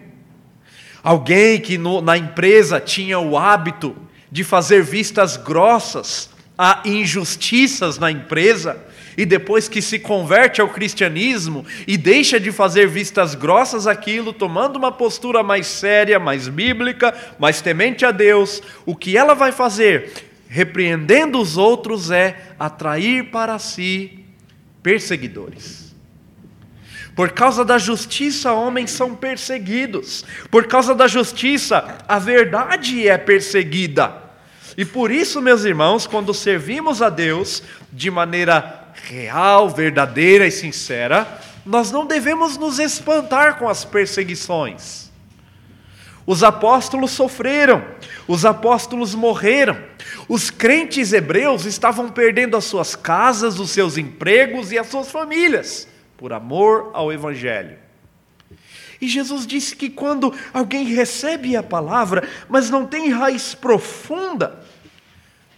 Alguém 1.03 1.60
que 1.60 1.77
no, 1.77 2.01
na 2.01 2.18
empresa 2.18 2.79
tinha 2.79 3.20
o 3.20 3.38
hábito 3.38 3.96
de 4.32 4.44
fazer 4.44 4.84
vistas 4.84 5.38
grossas 5.38 6.29
a 6.62 6.82
injustiças 6.84 7.98
na 7.98 8.12
empresa 8.12 8.77
e 9.18 9.25
depois 9.25 9.70
que 9.70 9.82
se 9.82 9.98
converte 9.98 10.60
ao 10.60 10.68
cristianismo 10.68 11.65
e 11.88 11.98
deixa 11.98 12.38
de 12.38 12.51
fazer 12.51 12.86
vistas 12.86 13.34
grossas 13.34 13.88
aquilo, 13.88 14.34
tomando 14.34 14.75
uma 14.75 14.91
postura 14.91 15.41
mais 15.41 15.68
séria, 15.68 16.20
mais 16.20 16.50
bíblica, 16.50 17.15
mais 17.39 17.62
temente 17.62 18.06
a 18.06 18.12
Deus, 18.12 18.62
o 18.86 18.94
que 18.94 19.18
ela 19.18 19.34
vai 19.34 19.53
fazer, 19.53 20.12
repreendendo 20.50 21.39
os 21.39 21.56
outros, 21.56 22.12
é 22.12 22.53
atrair 22.60 23.32
para 23.32 23.58
si 23.58 24.25
perseguidores. 24.84 25.88
Por 27.19 27.31
causa 27.31 27.65
da 27.65 27.77
justiça, 27.77 28.53
homens 28.53 28.91
são 28.91 29.13
perseguidos. 29.13 30.23
Por 30.49 30.67
causa 30.67 30.95
da 30.95 31.05
justiça, 31.05 31.97
a 32.07 32.17
verdade 32.17 33.09
é 33.09 33.17
perseguida. 33.17 34.15
E 34.77 34.85
por 34.85 35.11
isso, 35.11 35.41
meus 35.41 35.65
irmãos, 35.65 36.07
quando 36.07 36.33
servimos 36.33 37.01
a 37.01 37.09
Deus 37.09 37.61
de 37.91 38.09
maneira 38.09 38.88
real, 39.03 39.69
verdadeira 39.69 40.47
e 40.47 40.51
sincera, 40.51 41.27
nós 41.65 41.91
não 41.91 42.05
devemos 42.05 42.55
nos 42.55 42.79
espantar 42.79 43.59
com 43.59 43.67
as 43.67 43.83
perseguições. 43.83 45.11
Os 46.25 46.41
apóstolos 46.41 47.11
sofreram, 47.11 47.83
os 48.29 48.45
apóstolos 48.45 49.13
morreram, 49.13 49.77
os 50.29 50.49
crentes 50.49 51.11
hebreus 51.11 51.65
estavam 51.65 52.07
perdendo 52.07 52.55
as 52.55 52.63
suas 52.63 52.95
casas, 52.95 53.59
os 53.59 53.71
seus 53.71 53.97
empregos 53.97 54.71
e 54.71 54.79
as 54.79 54.88
suas 54.88 55.11
famílias 55.11 55.88
por 56.19 56.33
amor 56.33 56.91
ao 56.93 57.13
Evangelho. 57.13 57.77
E 58.99 59.07
Jesus 59.07 59.47
disse 59.47 59.73
que 59.73 59.89
quando 59.89 60.38
alguém 60.53 60.83
recebe 60.83 61.55
a 61.55 61.63
palavra, 61.63 62.27
mas 62.49 62.69
não 62.69 62.85
tem 62.85 63.09
raiz 63.09 63.55
profunda, 63.55 64.61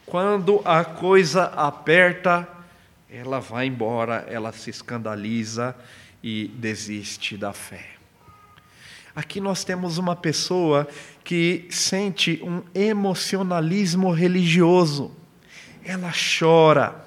quando 0.06 0.62
a 0.64 0.86
coisa 0.86 1.46
aperta, 1.46 2.48
ela 3.10 3.40
vai 3.40 3.66
embora, 3.66 4.24
ela 4.30 4.52
se 4.52 4.70
escandaliza 4.70 5.76
e 6.22 6.48
desiste 6.50 7.36
da 7.36 7.52
fé. 7.52 7.88
Aqui 9.16 9.42
nós 9.42 9.64
temos 9.64 9.98
uma 9.98 10.16
pessoa 10.16 10.88
que 11.24 11.68
sente 11.72 12.40
um 12.44 12.62
emocionalismo 12.76 14.12
religioso. 14.12 15.12
Ela 15.84 16.12
chora, 16.40 17.04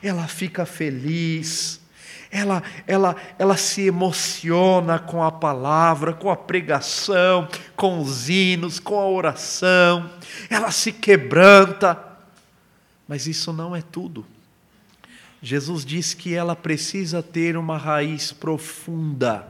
ela 0.00 0.28
fica 0.28 0.64
feliz, 0.64 1.81
ela, 2.32 2.62
ela, 2.86 3.14
ela 3.38 3.58
se 3.58 3.82
emociona 3.82 4.98
com 4.98 5.22
a 5.22 5.30
palavra, 5.30 6.14
com 6.14 6.30
a 6.30 6.36
pregação, 6.36 7.46
com 7.76 8.00
os 8.00 8.30
hinos, 8.30 8.80
com 8.80 8.98
a 8.98 9.06
oração, 9.06 10.10
ela 10.48 10.70
se 10.70 10.90
quebranta. 10.92 12.02
Mas 13.06 13.26
isso 13.26 13.52
não 13.52 13.76
é 13.76 13.82
tudo. 13.82 14.24
Jesus 15.42 15.84
diz 15.84 16.14
que 16.14 16.34
ela 16.34 16.56
precisa 16.56 17.22
ter 17.22 17.54
uma 17.54 17.76
raiz 17.76 18.32
profunda. 18.32 19.46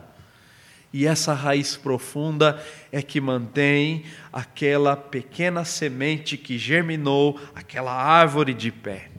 E 0.91 1.07
essa 1.07 1.33
raiz 1.33 1.77
profunda 1.77 2.61
é 2.91 3.01
que 3.01 3.21
mantém 3.21 4.03
aquela 4.31 4.97
pequena 4.97 5.63
semente 5.63 6.35
que 6.35 6.57
germinou, 6.57 7.39
aquela 7.55 7.93
árvore 7.93 8.53
de 8.53 8.71
pé. 8.71 9.09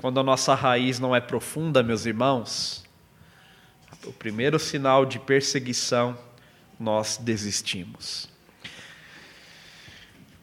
Quando 0.00 0.18
a 0.18 0.22
nossa 0.22 0.54
raiz 0.54 0.98
não 0.98 1.14
é 1.14 1.20
profunda, 1.20 1.82
meus 1.82 2.06
irmãos, 2.06 2.85
o 4.06 4.12
primeiro 4.12 4.58
sinal 4.58 5.04
de 5.04 5.18
perseguição, 5.18 6.16
nós 6.78 7.16
desistimos. 7.16 8.28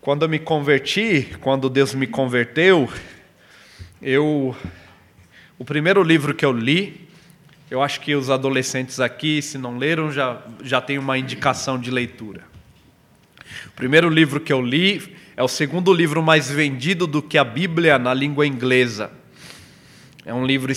Quando 0.01 0.23
eu 0.23 0.29
me 0.29 0.37
converti, 0.37 1.35
quando 1.39 1.69
Deus 1.69 1.93
me 1.93 2.05
converteu, 2.05 2.91
eu 4.01 4.55
o 5.57 5.63
primeiro 5.63 6.03
livro 6.03 6.33
que 6.33 6.43
eu 6.43 6.51
li, 6.51 7.07
eu 7.71 7.81
acho 7.81 8.01
que 8.01 8.13
os 8.13 8.29
adolescentes 8.29 8.99
aqui, 8.99 9.41
se 9.41 9.57
não 9.57 9.77
leram, 9.77 10.11
já 10.11 10.41
já 10.61 10.81
tem 10.81 10.97
uma 10.97 11.17
indicação 11.17 11.79
de 11.79 11.89
leitura. 11.89 12.43
O 13.67 13.71
primeiro 13.71 14.09
livro 14.09 14.41
que 14.41 14.51
eu 14.51 14.61
li 14.61 15.15
é 15.37 15.43
o 15.43 15.47
segundo 15.47 15.93
livro 15.93 16.21
mais 16.21 16.51
vendido 16.51 17.07
do 17.07 17.21
que 17.21 17.37
a 17.37 17.43
Bíblia 17.45 17.97
na 17.97 18.13
língua 18.13 18.45
inglesa. 18.45 19.09
É 20.25 20.33
um 20.33 20.45
livro 20.45 20.71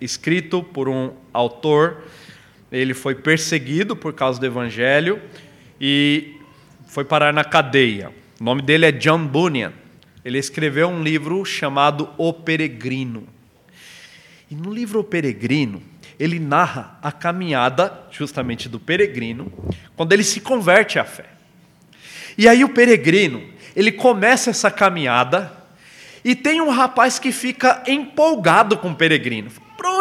escrito 0.00 0.62
por 0.62 0.88
um 0.88 1.12
autor 1.32 2.02
ele 2.80 2.94
foi 2.94 3.14
perseguido 3.14 3.94
por 3.94 4.12
causa 4.12 4.40
do 4.40 4.46
evangelho 4.46 5.20
e 5.80 6.36
foi 6.86 7.04
parar 7.04 7.32
na 7.32 7.44
cadeia. 7.44 8.10
O 8.40 8.44
nome 8.44 8.62
dele 8.62 8.86
é 8.86 8.92
John 8.92 9.26
Bunyan. 9.26 9.72
Ele 10.24 10.38
escreveu 10.38 10.88
um 10.88 11.02
livro 11.02 11.44
chamado 11.44 12.08
O 12.16 12.32
Peregrino. 12.32 13.26
E 14.50 14.54
no 14.54 14.72
livro 14.72 15.00
O 15.00 15.04
Peregrino, 15.04 15.82
ele 16.18 16.38
narra 16.38 16.98
a 17.02 17.12
caminhada 17.12 18.06
justamente 18.10 18.68
do 18.68 18.78
peregrino, 18.78 19.52
quando 19.96 20.12
ele 20.12 20.24
se 20.24 20.40
converte 20.40 20.98
à 20.98 21.04
fé. 21.04 21.26
E 22.36 22.48
aí 22.48 22.64
o 22.64 22.68
peregrino, 22.68 23.42
ele 23.74 23.92
começa 23.92 24.50
essa 24.50 24.70
caminhada 24.70 25.52
e 26.24 26.34
tem 26.34 26.60
um 26.60 26.70
rapaz 26.70 27.18
que 27.18 27.32
fica 27.32 27.82
empolgado 27.86 28.78
com 28.78 28.90
o 28.90 28.94
peregrino. 28.94 29.50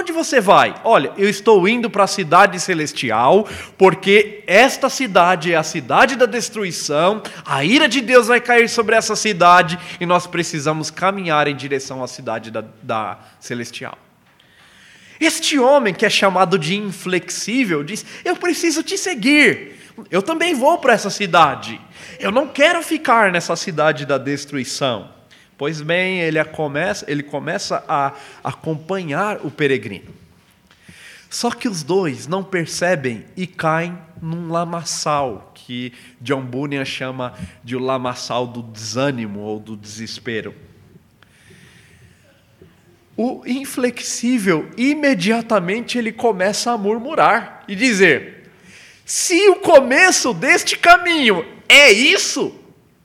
Onde 0.03 0.11
você 0.11 0.41
vai? 0.41 0.75
Olha, 0.83 1.13
eu 1.17 1.29
estou 1.29 1.65
indo 1.65 1.89
para 1.89 2.03
a 2.03 2.07
cidade 2.07 2.59
celestial, 2.59 3.47
porque 3.77 4.43
esta 4.45 4.89
cidade 4.89 5.53
é 5.53 5.55
a 5.55 5.63
cidade 5.63 6.17
da 6.17 6.25
destruição, 6.25 7.23
a 7.45 7.63
ira 7.63 7.87
de 7.87 8.01
Deus 8.01 8.27
vai 8.27 8.41
cair 8.41 8.67
sobre 8.67 8.97
essa 8.97 9.15
cidade 9.15 9.79
e 10.01 10.05
nós 10.05 10.27
precisamos 10.27 10.91
caminhar 10.91 11.47
em 11.47 11.55
direção 11.55 12.03
à 12.03 12.07
cidade 12.09 12.51
da, 12.51 12.65
da 12.81 13.17
celestial. 13.39 13.97
Este 15.21 15.57
homem, 15.57 15.93
que 15.93 16.05
é 16.05 16.09
chamado 16.09 16.59
de 16.59 16.75
inflexível, 16.75 17.81
diz: 17.81 18.05
Eu 18.25 18.35
preciso 18.35 18.83
te 18.83 18.97
seguir. 18.97 19.79
Eu 20.11 20.21
também 20.21 20.53
vou 20.53 20.79
para 20.79 20.91
essa 20.91 21.09
cidade. 21.09 21.79
Eu 22.19 22.29
não 22.29 22.45
quero 22.45 22.83
ficar 22.83 23.31
nessa 23.31 23.55
cidade 23.55 24.05
da 24.05 24.17
destruição. 24.17 25.09
Pois 25.63 25.79
bem, 25.79 26.19
ele 26.19 26.43
começa, 26.43 27.05
ele 27.09 27.23
começa 27.23 27.85
a 27.87 28.11
acompanhar 28.43 29.45
o 29.45 29.49
peregrino. 29.49 30.13
Só 31.29 31.49
que 31.51 31.69
os 31.69 31.83
dois 31.83 32.27
não 32.27 32.43
percebem 32.43 33.23
e 33.37 33.47
caem 33.47 33.97
num 34.21 34.51
lamaçal, 34.51 35.53
que 35.55 35.93
John 36.19 36.41
Bunyan 36.41 36.83
chama 36.83 37.33
de 37.63 37.77
o 37.77 37.79
lamaçal 37.79 38.45
do 38.45 38.61
desânimo 38.61 39.39
ou 39.39 39.57
do 39.57 39.77
desespero. 39.77 40.53
O 43.15 43.43
inflexível, 43.45 44.69
imediatamente 44.75 45.97
ele 45.97 46.11
começa 46.11 46.73
a 46.73 46.77
murmurar 46.77 47.63
e 47.69 47.73
dizer: 47.73 48.51
se 49.05 49.47
o 49.47 49.55
começo 49.55 50.33
deste 50.33 50.77
caminho 50.77 51.45
é 51.69 51.89
isso, 51.89 52.53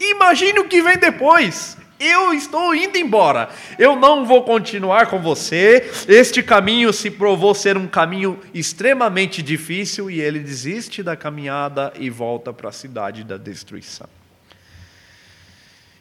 imagine 0.00 0.58
o 0.58 0.66
que 0.66 0.82
vem 0.82 0.98
depois. 0.98 1.78
Eu 1.98 2.32
estou 2.32 2.74
indo 2.74 2.96
embora. 2.96 3.48
Eu 3.78 3.96
não 3.96 4.24
vou 4.24 4.44
continuar 4.44 5.06
com 5.06 5.20
você. 5.20 5.90
Este 6.06 6.42
caminho 6.42 6.92
se 6.92 7.10
provou 7.10 7.54
ser 7.54 7.76
um 7.76 7.88
caminho 7.88 8.38
extremamente 8.54 9.42
difícil 9.42 10.10
e 10.10 10.20
ele 10.20 10.38
desiste 10.38 11.02
da 11.02 11.16
caminhada 11.16 11.92
e 11.98 12.08
volta 12.08 12.52
para 12.52 12.68
a 12.68 12.72
cidade 12.72 13.24
da 13.24 13.36
destruição. 13.36 14.08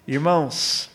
Irmãos, 0.07 0.89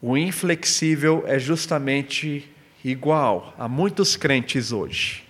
o 0.00 0.16
inflexível 0.16 1.24
é 1.26 1.38
justamente 1.38 2.48
igual 2.84 3.52
a 3.58 3.68
muitos 3.68 4.14
crentes 4.16 4.70
hoje. 4.70 5.24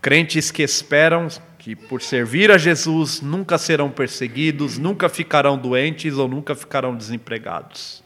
Crentes 0.00 0.50
que 0.50 0.62
esperam 0.62 1.28
que 1.60 1.76
por 1.76 2.00
servir 2.00 2.50
a 2.50 2.56
Jesus 2.56 3.20
nunca 3.20 3.58
serão 3.58 3.90
perseguidos, 3.90 4.78
nunca 4.78 5.10
ficarão 5.10 5.58
doentes 5.58 6.14
ou 6.16 6.26
nunca 6.26 6.54
ficarão 6.54 6.96
desempregados. 6.96 8.02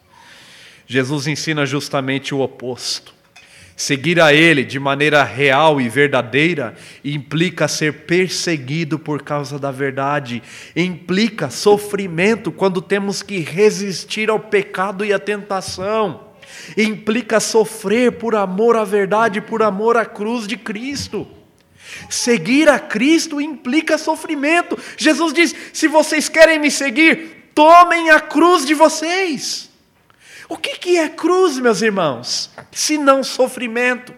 Jesus 0.89 1.29
ensina 1.29 1.65
justamente 1.65 2.35
o 2.35 2.41
oposto. 2.41 3.15
Seguir 3.77 4.21
a 4.21 4.35
Ele 4.35 4.65
de 4.65 4.81
maneira 4.81 5.23
real 5.23 5.81
e 5.81 5.89
verdadeira 5.89 6.75
implica 7.05 7.69
ser 7.69 7.93
perseguido 8.07 8.99
por 8.99 9.23
causa 9.23 9.57
da 9.57 9.71
verdade, 9.71 10.43
implica 10.75 11.49
sofrimento 11.49 12.51
quando 12.51 12.83
temos 12.83 13.23
que 13.23 13.39
resistir 13.39 14.31
ao 14.31 14.41
pecado 14.41 15.05
e 15.05 15.13
à 15.13 15.19
tentação, 15.19 16.29
implica 16.77 17.39
sofrer 17.39 18.13
por 18.13 18.35
amor 18.35 18.77
à 18.77 18.85
verdade, 18.85 19.41
por 19.41 19.63
amor 19.63 19.97
à 19.97 20.05
cruz 20.05 20.45
de 20.45 20.57
Cristo. 20.57 21.44
Seguir 22.09 22.69
a 22.69 22.79
Cristo 22.79 23.41
implica 23.41 23.99
sofrimento. 23.99 24.79
Jesus 24.97 25.33
diz: 25.33 25.55
se 25.73 25.89
vocês 25.89 26.29
querem 26.29 26.59
me 26.59 26.71
seguir, 26.71 27.51
tomem 27.55 28.11
a 28.11 28.21
cruz 28.21 28.65
de 28.65 28.75
vocês. 28.75 29.71
O 30.49 30.57
que, 30.57 30.97
é 30.97 31.09
cruz, 31.09 31.59
meus 31.59 31.83
irmãos? 31.83 32.51
Se 32.71 32.99
não 32.99 33.25
sofrimento. 33.25 34.15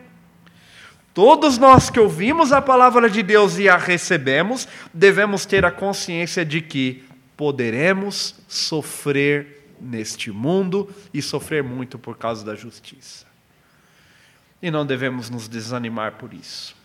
Todos 1.14 1.56
nós 1.56 1.88
que 1.88 1.98
ouvimos 1.98 2.52
a 2.52 2.60
palavra 2.60 3.08
de 3.08 3.22
Deus 3.22 3.56
e 3.58 3.68
a 3.68 3.76
recebemos, 3.76 4.68
devemos 4.92 5.46
ter 5.46 5.64
a 5.64 5.70
consciência 5.70 6.44
de 6.44 6.60
que 6.60 7.04
poderemos 7.36 8.34
sofrer 8.46 9.66
neste 9.80 10.30
mundo 10.30 10.94
e 11.14 11.22
sofrer 11.22 11.62
muito 11.62 11.98
por 11.98 12.18
causa 12.18 12.44
da 12.44 12.54
justiça. 12.54 13.24
E 14.60 14.70
não 14.70 14.84
devemos 14.84 15.30
nos 15.30 15.48
desanimar 15.48 16.12
por 16.12 16.34
isso. 16.34 16.76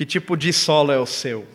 Que 0.00 0.06
tipo 0.06 0.34
de 0.34 0.50
solo 0.50 0.90
é 0.92 0.98
o 0.98 1.04
seu? 1.04 1.46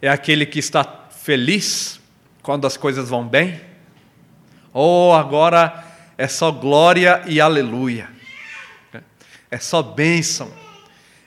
É 0.00 0.08
aquele 0.08 0.46
que 0.46 0.58
está 0.58 0.82
feliz 1.10 2.00
quando 2.40 2.66
as 2.66 2.78
coisas 2.78 3.10
vão 3.10 3.28
bem? 3.28 3.60
Ou 4.72 5.14
agora 5.14 5.84
é 6.16 6.26
só 6.26 6.50
glória 6.50 7.22
e 7.26 7.38
aleluia? 7.38 8.08
É 9.50 9.58
só 9.58 9.82
bênção. 9.82 10.50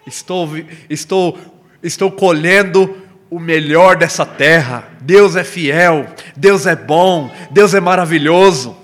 Estou, 0.08 0.50
estou, 0.90 1.40
estou 1.84 2.12
colhendo 2.12 3.08
o 3.30 3.40
melhor 3.40 3.96
dessa 3.96 4.26
terra. 4.26 4.90
Deus 5.02 5.36
é 5.36 5.44
fiel, 5.44 6.08
Deus 6.36 6.66
é 6.66 6.76
bom, 6.76 7.30
Deus 7.52 7.76
é 7.76 7.80
maravilhoso. 7.80 8.76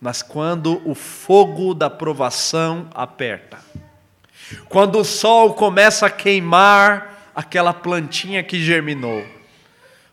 Mas 0.00 0.22
quando 0.22 0.80
o 0.88 0.94
fogo 0.94 1.74
da 1.74 1.90
provação 1.90 2.88
aperta, 2.94 3.58
quando 4.68 4.98
o 4.98 5.04
sol 5.04 5.54
começa 5.54 6.06
a 6.06 6.10
queimar 6.10 7.30
aquela 7.34 7.72
plantinha 7.72 8.42
que 8.42 8.62
germinou, 8.62 9.24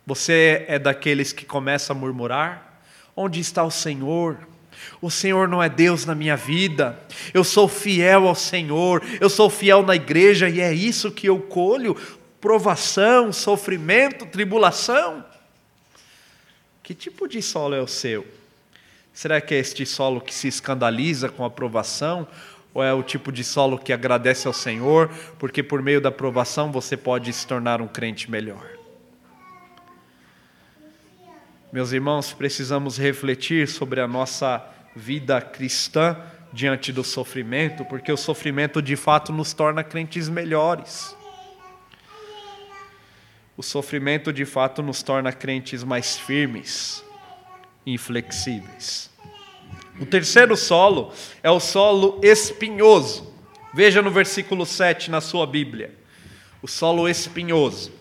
você 0.05 0.65
é 0.67 0.79
daqueles 0.79 1.31
que 1.31 1.45
começa 1.45 1.93
a 1.93 1.95
murmurar? 1.95 2.81
Onde 3.15 3.39
está 3.39 3.63
o 3.63 3.71
Senhor? 3.71 4.37
O 5.01 5.11
Senhor 5.11 5.47
não 5.47 5.61
é 5.61 5.69
Deus 5.69 6.05
na 6.05 6.15
minha 6.15 6.35
vida. 6.35 6.99
Eu 7.33 7.43
sou 7.43 7.67
fiel 7.67 8.27
ao 8.27 8.35
Senhor. 8.35 9.03
Eu 9.19 9.29
sou 9.29 9.49
fiel 9.49 9.83
na 9.83 9.95
igreja 9.95 10.49
e 10.49 10.59
é 10.59 10.73
isso 10.73 11.11
que 11.11 11.27
eu 11.27 11.39
colho 11.39 11.95
provação, 12.39 13.31
sofrimento, 13.33 14.25
tribulação. 14.25 15.25
Que 16.81 16.93
tipo 16.93 17.27
de 17.27 17.41
solo 17.41 17.75
é 17.75 17.81
o 17.81 17.87
seu? 17.87 18.25
Será 19.13 19.41
que 19.41 19.53
é 19.53 19.59
este 19.59 19.85
solo 19.85 20.21
que 20.21 20.33
se 20.33 20.47
escandaliza 20.47 21.29
com 21.29 21.43
a 21.43 21.49
provação? 21.49 22.27
Ou 22.73 22.83
é 22.83 22.93
o 22.93 23.01
tipo 23.01 23.31
de 23.31 23.43
solo 23.43 23.77
que 23.77 23.91
agradece 23.91 24.47
ao 24.47 24.53
Senhor, 24.53 25.09
porque 25.37 25.63
por 25.63 25.81
meio 25.81 25.99
da 25.99 26.11
provação 26.11 26.71
você 26.71 26.95
pode 26.95 27.31
se 27.33 27.45
tornar 27.47 27.81
um 27.81 27.87
crente 27.87 28.29
melhor? 28.29 28.65
Meus 31.71 31.91
irmãos, 31.91 32.33
precisamos 32.33 32.97
refletir 32.97 33.67
sobre 33.67 34.01
a 34.01 34.07
nossa 34.07 34.65
vida 34.95 35.39
cristã 35.39 36.17
diante 36.51 36.91
do 36.91 37.03
sofrimento, 37.03 37.85
porque 37.85 38.11
o 38.11 38.17
sofrimento 38.17 38.81
de 38.81 38.95
fato 38.95 39.31
nos 39.31 39.53
torna 39.53 39.83
crentes 39.83 40.27
melhores. 40.27 41.15
O 43.55 43.61
sofrimento 43.61 44.33
de 44.33 44.45
fato 44.45 44.81
nos 44.81 45.03
torna 45.03 45.31
crentes 45.31 45.83
mais 45.83 46.17
firmes, 46.17 47.03
inflexíveis. 47.85 49.11
O 49.99 50.05
terceiro 50.05 50.55
solo 50.55 51.13
é 51.43 51.49
o 51.51 51.59
solo 51.59 52.19
espinhoso. 52.23 53.33
Veja 53.73 54.01
no 54.01 54.09
versículo 54.09 54.65
7 54.65 55.11
na 55.11 55.21
sua 55.21 55.45
Bíblia. 55.45 55.93
O 56.61 56.67
solo 56.67 57.07
espinhoso. 57.07 57.91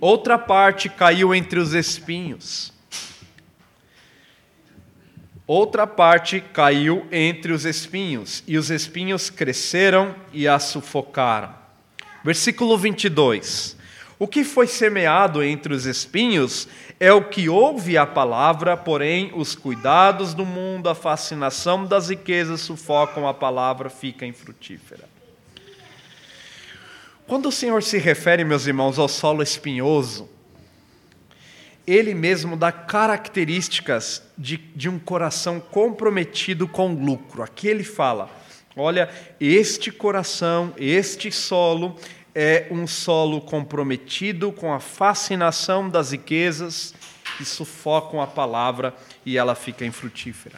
Outra 0.00 0.38
parte 0.38 0.88
caiu 0.88 1.34
entre 1.34 1.58
os 1.58 1.72
espinhos. 1.72 2.72
Outra 5.46 5.86
parte 5.86 6.40
caiu 6.40 7.06
entre 7.12 7.52
os 7.52 7.64
espinhos, 7.64 8.42
e 8.48 8.58
os 8.58 8.68
espinhos 8.68 9.30
cresceram 9.30 10.14
e 10.32 10.48
a 10.48 10.58
sufocaram. 10.58 11.54
Versículo 12.24 12.76
22. 12.76 13.76
O 14.18 14.26
que 14.26 14.42
foi 14.42 14.66
semeado 14.66 15.44
entre 15.44 15.72
os 15.72 15.86
espinhos 15.86 16.66
é 16.98 17.12
o 17.12 17.24
que 17.24 17.48
ouve 17.48 17.98
a 17.98 18.06
palavra, 18.06 18.76
porém 18.76 19.30
os 19.34 19.54
cuidados 19.54 20.32
do 20.32 20.46
mundo, 20.46 20.88
a 20.88 20.94
fascinação 20.94 21.84
das 21.84 22.08
riquezas 22.08 22.62
sufocam 22.62 23.28
a 23.28 23.34
palavra, 23.34 23.90
fica 23.90 24.24
infrutífera. 24.24 25.04
Quando 27.26 27.48
o 27.48 27.52
Senhor 27.52 27.82
se 27.82 27.98
refere, 27.98 28.44
meus 28.44 28.66
irmãos, 28.66 28.98
ao 28.98 29.08
solo 29.08 29.42
espinhoso, 29.42 30.28
ele 31.86 32.14
mesmo 32.14 32.56
dá 32.56 32.72
características 32.72 34.22
de, 34.36 34.56
de 34.56 34.88
um 34.88 34.98
coração 34.98 35.60
comprometido 35.60 36.66
com 36.66 36.94
lucro. 36.94 37.42
Aqui 37.42 37.68
ele 37.68 37.84
fala: 37.84 38.30
olha, 38.76 39.10
este 39.40 39.90
coração, 39.92 40.72
este 40.76 41.30
solo, 41.30 41.96
é 42.38 42.66
um 42.70 42.86
solo 42.86 43.40
comprometido 43.40 44.52
com 44.52 44.70
a 44.70 44.78
fascinação 44.78 45.88
das 45.88 46.10
riquezas 46.10 46.94
que 47.38 47.46
sufocam 47.46 48.20
a 48.20 48.26
palavra 48.26 48.94
e 49.24 49.38
ela 49.38 49.54
fica 49.54 49.86
infrutífera. 49.86 50.56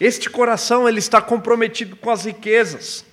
Este 0.00 0.30
coração 0.30 0.88
ele 0.88 0.98
está 0.98 1.20
comprometido 1.20 1.96
com 1.96 2.08
as 2.08 2.24
riquezas, 2.24 3.04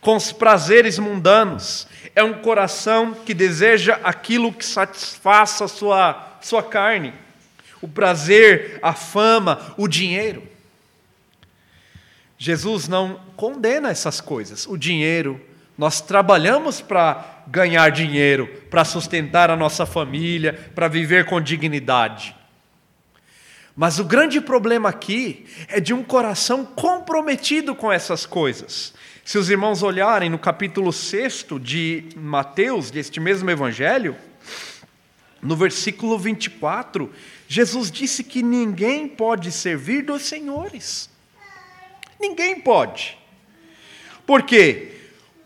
com 0.00 0.16
os 0.16 0.32
prazeres 0.32 0.98
mundanos. 0.98 1.86
É 2.16 2.24
um 2.24 2.34
coração 2.34 3.14
que 3.14 3.32
deseja 3.32 4.00
aquilo 4.02 4.52
que 4.52 4.64
satisfaça 4.64 5.66
a 5.66 5.68
sua, 5.68 6.38
sua 6.40 6.64
carne, 6.64 7.14
o 7.80 7.86
prazer, 7.86 8.80
a 8.82 8.92
fama, 8.92 9.72
o 9.78 9.86
dinheiro. 9.86 10.42
Jesus 12.36 12.88
não 12.88 13.20
condena 13.36 13.88
essas 13.88 14.20
coisas, 14.20 14.66
o 14.66 14.76
dinheiro, 14.76 15.40
nós 15.80 16.02
trabalhamos 16.02 16.82
para 16.82 17.42
ganhar 17.46 17.90
dinheiro, 17.90 18.46
para 18.68 18.84
sustentar 18.84 19.48
a 19.48 19.56
nossa 19.56 19.86
família, 19.86 20.52
para 20.74 20.88
viver 20.88 21.24
com 21.24 21.40
dignidade. 21.40 22.36
Mas 23.74 23.98
o 23.98 24.04
grande 24.04 24.42
problema 24.42 24.90
aqui 24.90 25.46
é 25.68 25.80
de 25.80 25.94
um 25.94 26.04
coração 26.04 26.66
comprometido 26.66 27.74
com 27.74 27.90
essas 27.90 28.26
coisas. 28.26 28.92
Se 29.24 29.38
os 29.38 29.48
irmãos 29.48 29.82
olharem 29.82 30.28
no 30.28 30.38
capítulo 30.38 30.92
6 30.92 31.46
de 31.62 32.10
Mateus, 32.14 32.90
deste 32.90 33.18
mesmo 33.18 33.48
evangelho, 33.48 34.14
no 35.40 35.56
versículo 35.56 36.18
24, 36.18 37.10
Jesus 37.48 37.90
disse 37.90 38.22
que 38.22 38.42
ninguém 38.42 39.08
pode 39.08 39.50
servir 39.50 40.02
dos 40.02 40.24
senhores. 40.24 41.08
Ninguém 42.20 42.60
pode. 42.60 43.16
Por 44.26 44.42
quê? 44.42 44.99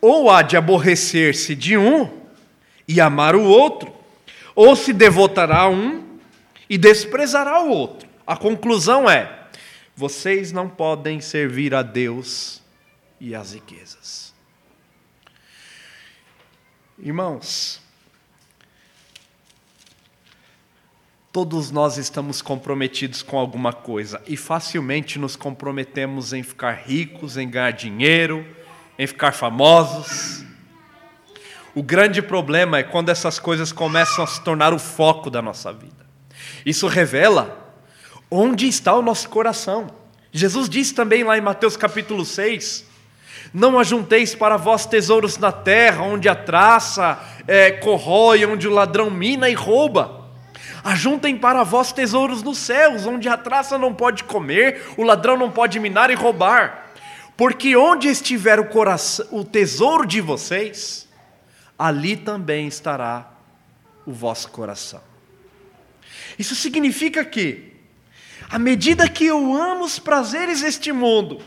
Ou 0.04 0.30
há 0.30 0.42
de 0.42 0.54
aborrecer-se 0.54 1.54
de 1.54 1.78
um 1.78 2.22
e 2.86 3.00
amar 3.00 3.34
o 3.34 3.42
outro, 3.42 3.90
ou 4.54 4.76
se 4.76 4.92
devotará 4.92 5.60
a 5.60 5.68
um 5.68 6.18
e 6.68 6.76
desprezará 6.76 7.62
o 7.62 7.70
outro. 7.70 8.06
A 8.26 8.36
conclusão 8.36 9.08
é: 9.08 9.48
vocês 9.96 10.52
não 10.52 10.68
podem 10.68 11.22
servir 11.22 11.74
a 11.74 11.82
Deus 11.82 12.60
e 13.18 13.34
as 13.34 13.54
riquezas. 13.54 14.34
Irmãos, 16.98 17.80
todos 21.32 21.70
nós 21.70 21.96
estamos 21.96 22.42
comprometidos 22.42 23.22
com 23.22 23.38
alguma 23.38 23.72
coisa 23.72 24.22
e 24.26 24.36
facilmente 24.36 25.18
nos 25.18 25.34
comprometemos 25.34 26.34
em 26.34 26.42
ficar 26.42 26.72
ricos, 26.72 27.38
em 27.38 27.48
ganhar 27.48 27.70
dinheiro, 27.70 28.46
em 28.98 29.06
ficar 29.06 29.32
famosos. 29.32 30.44
O 31.74 31.82
grande 31.82 32.22
problema 32.22 32.78
é 32.78 32.82
quando 32.82 33.08
essas 33.08 33.38
coisas 33.38 33.72
começam 33.72 34.22
a 34.22 34.26
se 34.26 34.40
tornar 34.42 34.72
o 34.72 34.78
foco 34.78 35.28
da 35.30 35.42
nossa 35.42 35.72
vida. 35.72 36.06
Isso 36.64 36.86
revela 36.86 37.58
onde 38.30 38.68
está 38.68 38.94
o 38.94 39.02
nosso 39.02 39.28
coração. 39.28 39.88
Jesus 40.32 40.68
disse 40.68 40.94
também 40.94 41.24
lá 41.24 41.36
em 41.36 41.40
Mateus 41.40 41.76
capítulo 41.76 42.24
6: 42.24 42.84
Não 43.52 43.78
ajunteis 43.78 44.34
para 44.34 44.56
vós 44.56 44.86
tesouros 44.86 45.36
na 45.38 45.50
terra, 45.50 46.02
onde 46.02 46.28
a 46.28 46.34
traça 46.34 47.18
é, 47.46 47.72
corrói, 47.72 48.44
onde 48.44 48.68
o 48.68 48.72
ladrão 48.72 49.10
mina 49.10 49.48
e 49.48 49.54
rouba. 49.54 50.24
Ajuntem 50.84 51.36
para 51.36 51.62
vós 51.62 51.92
tesouros 51.92 52.42
nos 52.42 52.58
céus, 52.58 53.06
onde 53.06 53.28
a 53.28 53.36
traça 53.36 53.78
não 53.78 53.94
pode 53.94 54.22
comer, 54.24 54.82
o 54.96 55.02
ladrão 55.02 55.36
não 55.36 55.50
pode 55.50 55.80
minar 55.80 56.10
e 56.10 56.14
roubar. 56.14 56.83
Porque 57.36 57.76
onde 57.76 58.08
estiver 58.08 58.60
o, 58.60 58.66
coração, 58.66 59.26
o 59.32 59.44
tesouro 59.44 60.06
de 60.06 60.20
vocês, 60.20 61.08
ali 61.78 62.16
também 62.16 62.68
estará 62.68 63.28
o 64.06 64.12
vosso 64.12 64.48
coração. 64.50 65.02
Isso 66.38 66.54
significa 66.54 67.24
que, 67.24 67.72
à 68.48 68.58
medida 68.58 69.08
que 69.08 69.26
eu 69.26 69.52
amo 69.54 69.84
os 69.84 69.98
prazeres 69.98 70.60
deste 70.60 70.92
mundo, 70.92 71.40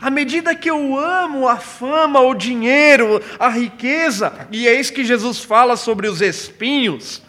à 0.00 0.10
medida 0.10 0.54
que 0.54 0.70
eu 0.70 0.98
amo 0.98 1.48
a 1.48 1.56
fama, 1.56 2.20
o 2.20 2.34
dinheiro, 2.34 3.22
a 3.38 3.48
riqueza, 3.48 4.48
e 4.50 4.66
é 4.66 4.78
isso 4.78 4.92
que 4.92 5.04
Jesus 5.04 5.40
fala 5.40 5.76
sobre 5.76 6.08
os 6.08 6.20
espinhos, 6.20 7.22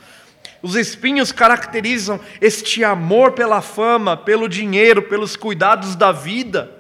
os 0.62 0.76
espinhos 0.76 1.32
caracterizam 1.32 2.20
este 2.42 2.84
amor 2.84 3.34
pela 3.34 3.62
fama, 3.62 4.18
pelo 4.18 4.50
dinheiro, 4.50 5.04
pelos 5.04 5.36
cuidados 5.36 5.96
da 5.96 6.12
vida. 6.12 6.75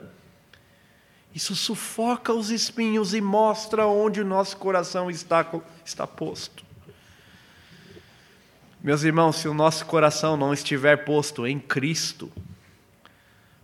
Isso 1.35 1.53
sufoca 1.53 2.33
os 2.33 2.49
espinhos 2.49 3.13
e 3.13 3.19
mostra 3.19 3.85
onde 3.85 4.21
o 4.21 4.25
nosso 4.25 4.55
coração 4.55 5.11
está, 5.11 5.45
está 5.83 6.07
posto. 6.07 6.63
Meus 8.81 9.03
irmãos, 9.03 9.35
se 9.35 9.47
o 9.49 9.53
nosso 9.53 9.85
coração 9.85 10.37
não 10.37 10.53
estiver 10.53 11.03
posto 11.03 11.45
em 11.45 11.59
Cristo, 11.59 12.31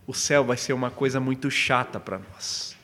o 0.06 0.14
céu 0.14 0.44
vai 0.44 0.58
ser 0.58 0.74
uma 0.74 0.92
coisa 0.92 1.22
muito 1.22 1.50
chata 1.50 1.98
para 1.98 2.20
nós. 2.20 2.76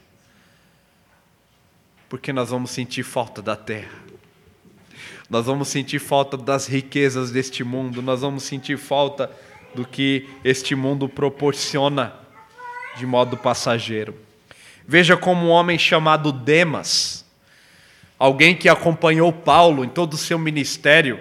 Porque 2.07 2.31
nós 2.31 2.49
vamos 2.49 2.71
sentir 2.71 3.03
falta 3.03 3.41
da 3.41 3.57
terra. 3.57 3.99
Nós 5.29 5.47
vamos 5.47 5.67
sentir 5.67 5.99
falta 5.99 6.37
das 6.37 6.65
riquezas 6.65 7.29
deste 7.29 7.61
mundo, 7.61 8.01
nós 8.01 8.21
vamos 8.21 8.43
sentir 8.43 8.77
falta 8.77 9.29
do 9.75 9.85
que 9.85 10.29
este 10.45 10.75
mundo 10.75 11.09
proporciona 11.09 12.13
de 12.95 13.05
modo 13.05 13.35
passageiro. 13.35 14.26
Veja 14.87 15.17
como 15.17 15.47
um 15.47 15.49
homem 15.49 15.77
chamado 15.77 16.31
Demas, 16.31 17.25
alguém 18.17 18.55
que 18.55 18.69
acompanhou 18.69 19.33
Paulo 19.33 19.83
em 19.83 19.89
todo 19.89 20.13
o 20.13 20.17
seu 20.17 20.39
ministério, 20.39 21.19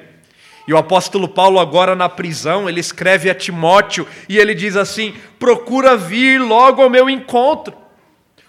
e 0.66 0.72
o 0.72 0.76
apóstolo 0.76 1.28
Paulo, 1.28 1.60
agora 1.60 1.94
na 1.94 2.08
prisão, 2.08 2.68
ele 2.68 2.80
escreve 2.80 3.30
a 3.30 3.34
Timóteo 3.34 4.06
e 4.28 4.36
ele 4.36 4.54
diz 4.54 4.76
assim: 4.76 5.14
procura 5.38 5.96
vir 5.96 6.40
logo 6.40 6.82
ao 6.82 6.90
meu 6.90 7.08
encontro. 7.08 7.76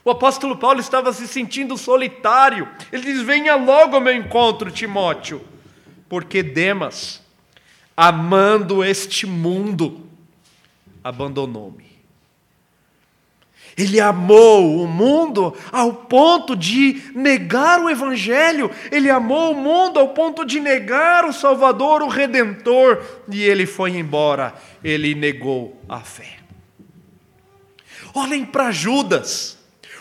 O 0.03 0.09
apóstolo 0.09 0.57
Paulo 0.57 0.79
estava 0.79 1.13
se 1.13 1.27
sentindo 1.27 1.77
solitário. 1.77 2.67
Ele 2.91 3.03
diz: 3.03 3.21
venha 3.21 3.55
logo 3.55 3.95
ao 3.95 4.01
meu 4.01 4.15
encontro, 4.15 4.71
Timóteo. 4.71 5.45
Porque 6.09 6.41
Demas, 6.41 7.21
amando 7.95 8.83
este 8.83 9.27
mundo, 9.27 10.09
abandonou-me. 11.03 11.86
Ele 13.77 13.99
amou 13.99 14.81
o 14.81 14.87
mundo 14.87 15.53
ao 15.71 15.93
ponto 15.93 16.55
de 16.55 17.11
negar 17.13 17.79
o 17.79 17.87
Evangelho, 17.89 18.71
ele 18.91 19.07
amou 19.07 19.51
o 19.51 19.55
mundo 19.55 19.99
ao 19.99 20.09
ponto 20.09 20.43
de 20.43 20.59
negar 20.59 21.25
o 21.25 21.31
Salvador, 21.31 22.01
o 22.01 22.07
Redentor, 22.07 23.03
e 23.31 23.43
ele 23.43 23.67
foi 23.67 23.91
embora, 23.91 24.55
ele 24.83 25.13
negou 25.13 25.79
a 25.87 25.99
fé. 25.99 26.37
Olhem 28.15 28.43
para 28.43 28.71
Judas, 28.71 29.59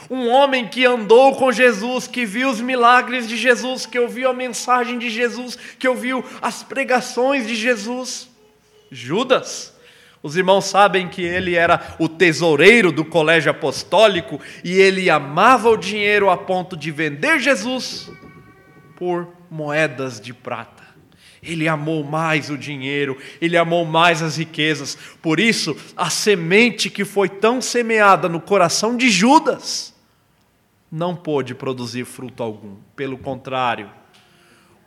um 0.08 0.26
homem 0.26 0.66
que 0.66 0.86
andou 0.86 1.36
com 1.36 1.52
Jesus, 1.52 2.06
que 2.06 2.24
viu 2.24 2.48
os 2.48 2.62
milagres 2.62 3.28
de 3.28 3.36
Jesus, 3.36 3.84
que 3.84 3.98
ouviu 3.98 4.30
a 4.30 4.32
mensagem 4.32 4.98
de 4.98 5.10
Jesus, 5.10 5.58
que 5.78 5.86
ouviu 5.86 6.24
as 6.40 6.62
pregações 6.62 7.46
de 7.46 7.54
Jesus. 7.54 8.30
Judas 8.90 9.75
os 10.22 10.36
irmãos 10.36 10.64
sabem 10.64 11.08
que 11.08 11.22
ele 11.22 11.54
era 11.54 11.96
o 11.98 12.08
tesoureiro 12.08 12.90
do 12.90 13.04
colégio 13.04 13.50
apostólico 13.50 14.40
e 14.64 14.72
ele 14.72 15.08
amava 15.08 15.68
o 15.68 15.76
dinheiro 15.76 16.30
a 16.30 16.36
ponto 16.36 16.76
de 16.76 16.90
vender 16.90 17.38
Jesus 17.38 18.10
por 18.96 19.28
moedas 19.50 20.20
de 20.20 20.34
prata. 20.34 20.84
Ele 21.42 21.68
amou 21.68 22.02
mais 22.02 22.50
o 22.50 22.58
dinheiro, 22.58 23.16
ele 23.40 23.56
amou 23.56 23.84
mais 23.84 24.20
as 24.20 24.36
riquezas. 24.36 24.98
Por 25.22 25.38
isso, 25.38 25.76
a 25.96 26.10
semente 26.10 26.90
que 26.90 27.04
foi 27.04 27.28
tão 27.28 27.60
semeada 27.60 28.28
no 28.28 28.40
coração 28.40 28.96
de 28.96 29.08
Judas 29.08 29.94
não 30.90 31.14
pôde 31.14 31.54
produzir 31.54 32.04
fruto 32.04 32.42
algum. 32.42 32.76
Pelo 32.96 33.18
contrário, 33.18 33.90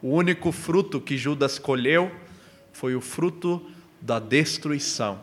o 0.02 0.10
único 0.10 0.52
fruto 0.52 1.00
que 1.00 1.18
Judas 1.18 1.60
colheu 1.60 2.12
foi 2.74 2.96
o 2.96 3.02
fruto 3.02 3.66
da 4.02 4.20
destruição. 4.20 5.20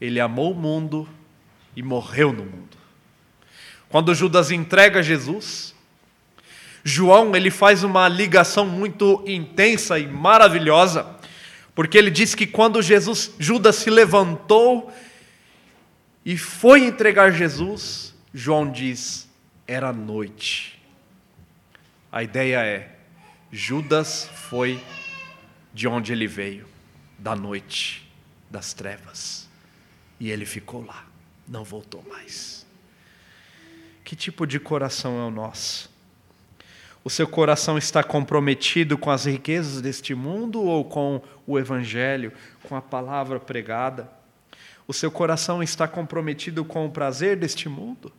Ele 0.00 0.20
amou 0.20 0.52
o 0.52 0.54
mundo 0.54 1.08
e 1.76 1.82
morreu 1.82 2.32
no 2.32 2.44
mundo. 2.44 2.76
Quando 3.88 4.14
Judas 4.14 4.50
entrega 4.50 5.02
Jesus, 5.02 5.74
João 6.82 7.34
ele 7.34 7.50
faz 7.50 7.82
uma 7.82 8.08
ligação 8.08 8.66
muito 8.66 9.22
intensa 9.26 9.98
e 9.98 10.06
maravilhosa, 10.06 11.06
porque 11.74 11.98
ele 11.98 12.10
diz 12.10 12.34
que 12.34 12.46
quando 12.46 12.80
Jesus, 12.80 13.34
Judas 13.38 13.76
se 13.76 13.90
levantou 13.90 14.92
e 16.24 16.36
foi 16.36 16.84
entregar 16.84 17.32
Jesus, 17.32 18.14
João 18.32 18.70
diz: 18.70 19.28
era 19.66 19.92
noite. 19.92 20.80
A 22.10 22.22
ideia 22.22 22.64
é: 22.64 22.96
Judas 23.52 24.28
foi 24.48 24.82
de 25.72 25.86
onde 25.86 26.12
ele 26.12 26.26
veio, 26.26 26.66
da 27.20 27.36
noite, 27.36 28.10
das 28.50 28.72
trevas. 28.72 29.48
E 30.18 30.30
ele 30.30 30.46
ficou 30.46 30.84
lá, 30.84 31.04
não 31.46 31.62
voltou 31.62 32.02
mais. 32.08 32.66
Que 34.02 34.16
tipo 34.16 34.46
de 34.46 34.58
coração 34.58 35.20
é 35.20 35.24
o 35.24 35.30
nosso? 35.30 35.90
O 37.04 37.08
seu 37.08 37.28
coração 37.28 37.78
está 37.78 38.02
comprometido 38.02 38.98
com 38.98 39.10
as 39.10 39.24
riquezas 39.24 39.80
deste 39.80 40.14
mundo 40.14 40.62
ou 40.62 40.84
com 40.84 41.22
o 41.46 41.58
Evangelho, 41.58 42.32
com 42.64 42.74
a 42.74 42.82
palavra 42.82 43.38
pregada? 43.38 44.10
O 44.86 44.92
seu 44.92 45.10
coração 45.10 45.62
está 45.62 45.86
comprometido 45.86 46.64
com 46.64 46.84
o 46.84 46.90
prazer 46.90 47.36
deste 47.36 47.68
mundo? 47.68 48.12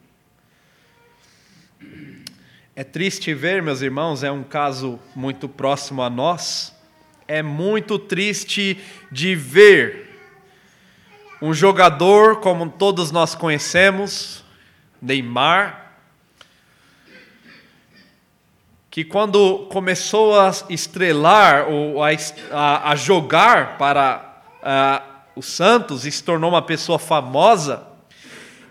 É 2.76 2.84
triste 2.84 3.34
ver, 3.34 3.62
meus 3.62 3.82
irmãos, 3.82 4.24
é 4.24 4.32
um 4.32 4.44
caso 4.44 5.00
muito 5.16 5.50
próximo 5.50 6.02
a 6.02 6.10
nós. 6.10 6.74
É 7.28 7.42
muito 7.42 7.98
triste 7.98 8.78
de 9.12 9.36
ver 9.36 10.12
um 11.42 11.54
jogador 11.54 12.40
como 12.40 12.70
todos 12.70 13.12
nós 13.12 13.34
conhecemos, 13.34 14.44
Neymar, 15.02 15.82
que 18.92 19.04
quando 19.06 19.68
começou 19.72 20.40
a 20.40 20.52
estrelar 20.70 21.68
ou 21.70 22.04
a, 22.04 22.10
a, 22.52 22.92
a 22.92 22.96
jogar 22.96 23.78
para 23.78 24.44
uh, 24.62 25.12
o 25.36 25.42
Santos 25.42 26.06
e 26.06 26.12
se 26.12 26.22
tornou 26.24 26.50
uma 26.50 26.62
pessoa 26.62 27.00
famosa, 27.00 27.88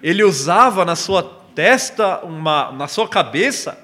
ele 0.03 0.23
usava 0.23 0.85
na 0.85 0.95
sua 0.95 1.23
testa, 1.55 2.19
uma, 2.19 2.71
na 2.73 2.87
sua 2.87 3.09
cabeça, 3.09 3.79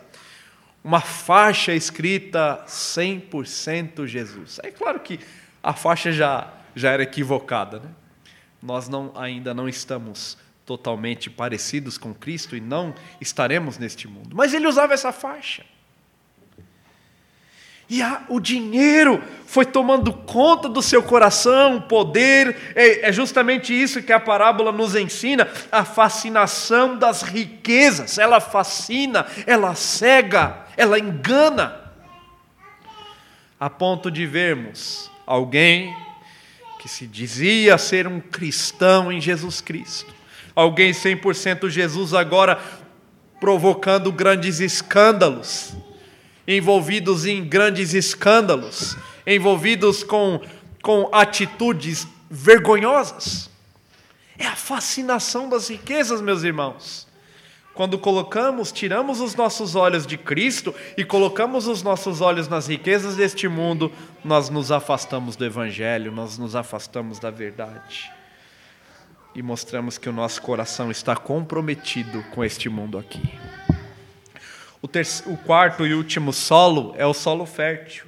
uma 0.86 1.00
faixa 1.00 1.74
escrita 1.74 2.64
100% 2.64 4.06
Jesus. 4.06 4.60
É 4.62 4.70
claro 4.70 5.00
que 5.00 5.18
a 5.60 5.72
faixa 5.74 6.12
já, 6.12 6.54
já 6.76 6.92
era 6.92 7.02
equivocada, 7.02 7.80
né? 7.80 7.90
nós 8.62 8.88
não, 8.88 9.10
ainda 9.16 9.52
não 9.52 9.68
estamos 9.68 10.38
totalmente 10.64 11.28
parecidos 11.28 11.98
com 11.98 12.14
Cristo 12.14 12.56
e 12.56 12.60
não 12.60 12.94
estaremos 13.20 13.78
neste 13.78 14.06
mundo. 14.06 14.36
Mas 14.36 14.54
ele 14.54 14.68
usava 14.68 14.94
essa 14.94 15.10
faixa. 15.10 15.66
E 17.88 18.02
a, 18.02 18.22
o 18.28 18.40
dinheiro 18.40 19.22
foi 19.46 19.64
tomando 19.64 20.12
conta 20.12 20.68
do 20.68 20.82
seu 20.82 21.02
coração, 21.02 21.76
o 21.76 21.82
poder. 21.82 22.56
É, 22.74 23.08
é 23.08 23.12
justamente 23.12 23.72
isso 23.72 24.02
que 24.02 24.12
a 24.12 24.18
parábola 24.18 24.72
nos 24.72 24.96
ensina: 24.96 25.48
a 25.70 25.84
fascinação 25.84 26.96
das 26.96 27.22
riquezas. 27.22 28.18
Ela 28.18 28.40
fascina, 28.40 29.26
ela 29.46 29.74
cega, 29.74 30.66
ela 30.76 30.98
engana. 30.98 31.80
A 33.58 33.70
ponto 33.70 34.10
de 34.10 34.26
vermos 34.26 35.10
alguém 35.26 35.94
que 36.80 36.88
se 36.88 37.06
dizia 37.06 37.78
ser 37.78 38.06
um 38.06 38.20
cristão 38.20 39.10
em 39.10 39.20
Jesus 39.20 39.60
Cristo. 39.60 40.14
Alguém 40.54 40.92
100% 40.92 41.68
Jesus 41.68 42.14
agora 42.14 42.60
provocando 43.40 44.10
grandes 44.12 44.60
escândalos, 44.60 45.74
envolvidos 46.46 47.26
em 47.26 47.44
grandes 47.44 47.94
escândalos, 47.94 48.96
envolvidos 49.26 50.04
com, 50.04 50.40
com 50.82 51.08
atitudes 51.12 52.06
vergonhosas. 52.30 53.50
É 54.38 54.46
a 54.46 54.56
fascinação 54.56 55.48
das 55.48 55.68
riquezas, 55.68 56.20
meus 56.20 56.42
irmãos. 56.42 57.06
Quando 57.74 57.98
colocamos, 57.98 58.72
tiramos 58.72 59.20
os 59.20 59.34
nossos 59.34 59.74
olhos 59.74 60.06
de 60.06 60.16
Cristo 60.16 60.74
e 60.96 61.04
colocamos 61.04 61.66
os 61.66 61.82
nossos 61.82 62.22
olhos 62.22 62.48
nas 62.48 62.66
riquezas 62.68 63.16
deste 63.16 63.48
mundo, 63.48 63.92
nós 64.24 64.48
nos 64.48 64.72
afastamos 64.72 65.36
do 65.36 65.44
Evangelho, 65.44 66.10
nós 66.10 66.38
nos 66.38 66.56
afastamos 66.56 67.18
da 67.18 67.30
verdade. 67.30 68.10
E 69.34 69.42
mostramos 69.42 69.98
que 69.98 70.08
o 70.08 70.12
nosso 70.12 70.40
coração 70.40 70.90
está 70.90 71.14
comprometido 71.14 72.22
com 72.34 72.42
este 72.42 72.70
mundo 72.70 72.96
aqui. 72.96 73.20
O, 74.82 74.88
terceiro, 74.88 75.32
o 75.32 75.36
quarto 75.36 75.86
e 75.86 75.94
último 75.94 76.32
solo 76.32 76.94
é 76.96 77.06
o 77.06 77.14
solo 77.14 77.46
fértil. 77.46 78.04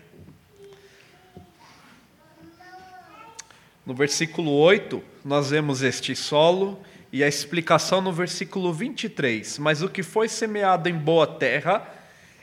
No 3.84 3.94
versículo 3.94 4.52
8, 4.52 5.02
nós 5.24 5.50
vemos 5.50 5.82
este 5.82 6.14
solo 6.14 6.78
e 7.10 7.24
a 7.24 7.28
explicação 7.28 8.02
no 8.02 8.12
versículo 8.12 8.72
23. 8.72 9.58
Mas 9.58 9.82
o 9.82 9.88
que 9.88 10.02
foi 10.02 10.28
semeado 10.28 10.88
em 10.88 10.94
boa 10.94 11.26
terra 11.26 11.94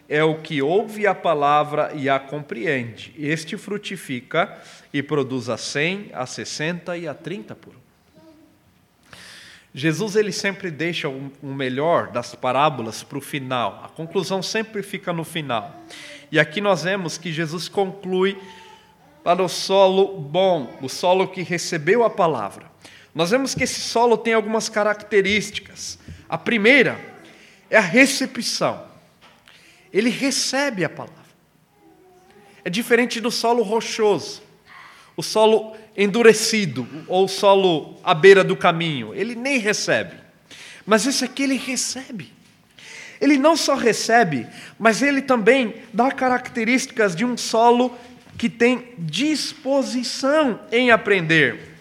é 0.09 0.23
o 0.23 0.41
que 0.41 0.61
ouve 0.61 1.05
a 1.05 1.13
palavra 1.13 1.91
e 1.93 2.09
a 2.09 2.19
compreende. 2.19 3.13
Este 3.17 3.57
frutifica 3.57 4.59
e 4.91 5.03
produz 5.03 5.49
a 5.49 5.57
100, 5.57 6.11
a 6.13 6.25
60 6.25 6.97
e 6.97 7.07
a 7.07 7.13
30 7.13 7.55
por 7.55 7.75
um. 7.75 7.84
Jesus 9.77 10.15
ele 10.15 10.31
sempre 10.31 10.71
deixa 10.71 11.09
o 11.09 11.53
melhor 11.53 12.07
das 12.07 12.33
parábolas 12.33 13.03
para 13.03 13.17
o 13.17 13.21
final. 13.21 13.81
A 13.83 13.89
conclusão 13.89 14.41
sempre 14.41 14.81
fica 14.81 15.11
no 15.11 15.25
final. 15.25 15.83
E 16.31 16.39
aqui 16.39 16.61
nós 16.61 16.83
vemos 16.83 17.17
que 17.17 17.29
Jesus 17.29 17.67
conclui 17.67 18.41
para 19.21 19.43
o 19.43 19.49
solo 19.49 20.17
bom, 20.17 20.73
o 20.81 20.87
solo 20.87 21.27
que 21.27 21.41
recebeu 21.41 22.05
a 22.05 22.09
palavra. 22.09 22.71
nós 23.13 23.31
vemos 23.31 23.53
que 23.53 23.65
esse 23.65 23.81
solo 23.81 24.15
tem 24.17 24.33
algumas 24.33 24.69
características. 24.69 25.99
A 26.29 26.37
primeira 26.37 26.97
é 27.69 27.75
a 27.75 27.81
recepção. 27.81 28.81
Ele 29.91 30.09
recebe 30.09 30.85
a 30.85 30.89
palavra. 30.89 31.25
É 32.63 32.69
diferente 32.69 33.19
do 33.19 33.29
solo 33.29 33.61
rochoso, 33.61 34.41
o 35.17 35.21
solo 35.21 35.75
endurecido 35.97 36.87
ou 37.07 37.27
solo 37.27 37.99
à 38.03 38.13
beira 38.13 38.43
do 38.43 38.55
caminho. 38.55 39.13
Ele 39.13 39.35
nem 39.35 39.57
recebe. 39.57 40.15
Mas 40.85 41.05
esse 41.05 41.23
aqui 41.25 41.43
ele 41.43 41.57
recebe. 41.57 42.33
Ele 43.19 43.37
não 43.37 43.55
só 43.55 43.75
recebe, 43.75 44.45
mas 44.77 45.01
ele 45.01 45.21
também 45.21 45.75
dá 45.93 46.11
características 46.11 47.15
de 47.15 47.23
um 47.23 47.37
solo 47.37 47.97
que 48.37 48.49
tem 48.49 48.89
disposição 48.97 50.59
em 50.71 50.91
aprender. 50.91 51.75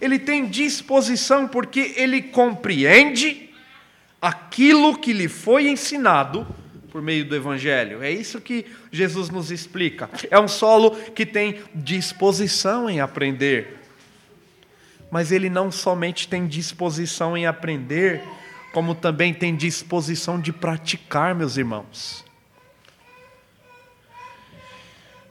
Ele 0.00 0.18
tem 0.18 0.46
disposição 0.46 1.46
porque 1.46 1.94
ele 1.96 2.22
compreende 2.22 3.50
aquilo 4.20 4.98
que 4.98 5.12
lhe 5.12 5.28
foi 5.28 5.68
ensinado 5.68 6.46
por 6.90 7.02
meio 7.02 7.24
do 7.24 7.36
Evangelho. 7.36 8.02
É 8.02 8.10
isso 8.10 8.40
que 8.40 8.66
Jesus 8.90 9.30
nos 9.30 9.50
explica. 9.50 10.08
É 10.30 10.38
um 10.38 10.48
solo 10.48 10.92
que 11.12 11.26
tem 11.26 11.60
disposição 11.74 12.88
em 12.88 13.00
aprender. 13.00 13.78
Mas 15.10 15.32
ele 15.32 15.48
não 15.48 15.70
somente 15.70 16.28
tem 16.28 16.46
disposição 16.46 17.36
em 17.36 17.46
aprender, 17.46 18.22
como 18.72 18.94
também 18.94 19.32
tem 19.32 19.56
disposição 19.56 20.40
de 20.40 20.52
praticar, 20.52 21.34
meus 21.34 21.56
irmãos. 21.56 22.24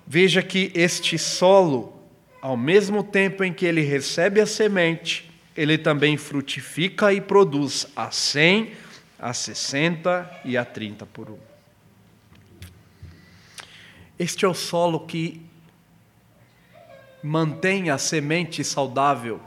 Veja 0.06 0.42
que 0.42 0.72
este 0.74 1.18
solo, 1.18 2.02
ao 2.42 2.56
mesmo 2.56 3.04
tempo 3.04 3.44
em 3.44 3.52
que 3.52 3.66
ele 3.66 3.82
recebe 3.82 4.40
a 4.40 4.46
semente, 4.46 5.30
ele 5.56 5.78
também 5.78 6.18
frutifica 6.18 7.12
e 7.12 7.20
produz 7.20 7.88
a 7.96 8.10
100, 8.10 8.72
a 9.20 9.34
60 9.34 10.42
e 10.46 10.58
a 10.58 10.64
30 10.64 11.06
por 11.06 11.30
um. 11.30 11.38
Este 14.20 14.46
é 14.46 14.48
o 14.48 14.54
solo 14.54 15.02
que 15.02 15.46
mantém 17.22 17.90
a 17.90 17.98
semente 17.98 18.64
saudável, 18.64 19.40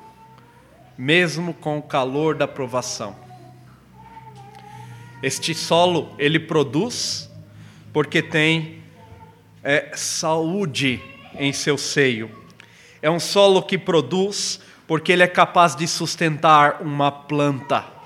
mesmo 0.97 1.55
com 1.55 1.79
o 1.79 1.83
calor 1.83 2.35
da 2.35 2.47
provação. 2.47 3.17
Este 5.23 5.55
solo 5.55 6.15
ele 6.19 6.39
produz 6.39 7.31
porque 7.93 8.23
tem 8.23 8.83
é, 9.63 9.93
saúde 9.95 11.03
em 11.35 11.53
seu 11.53 11.77
seio. 11.77 12.31
É 13.03 13.11
um 13.11 13.21
solo 13.21 13.63
que 13.63 13.77
produz 13.77 14.61
porque 14.87 15.13
ele 15.13 15.23
é 15.23 15.29
capaz 15.29 15.75
de 15.75 15.87
sustentar 15.87 16.83
uma 16.83 17.11
planta. 17.11 18.00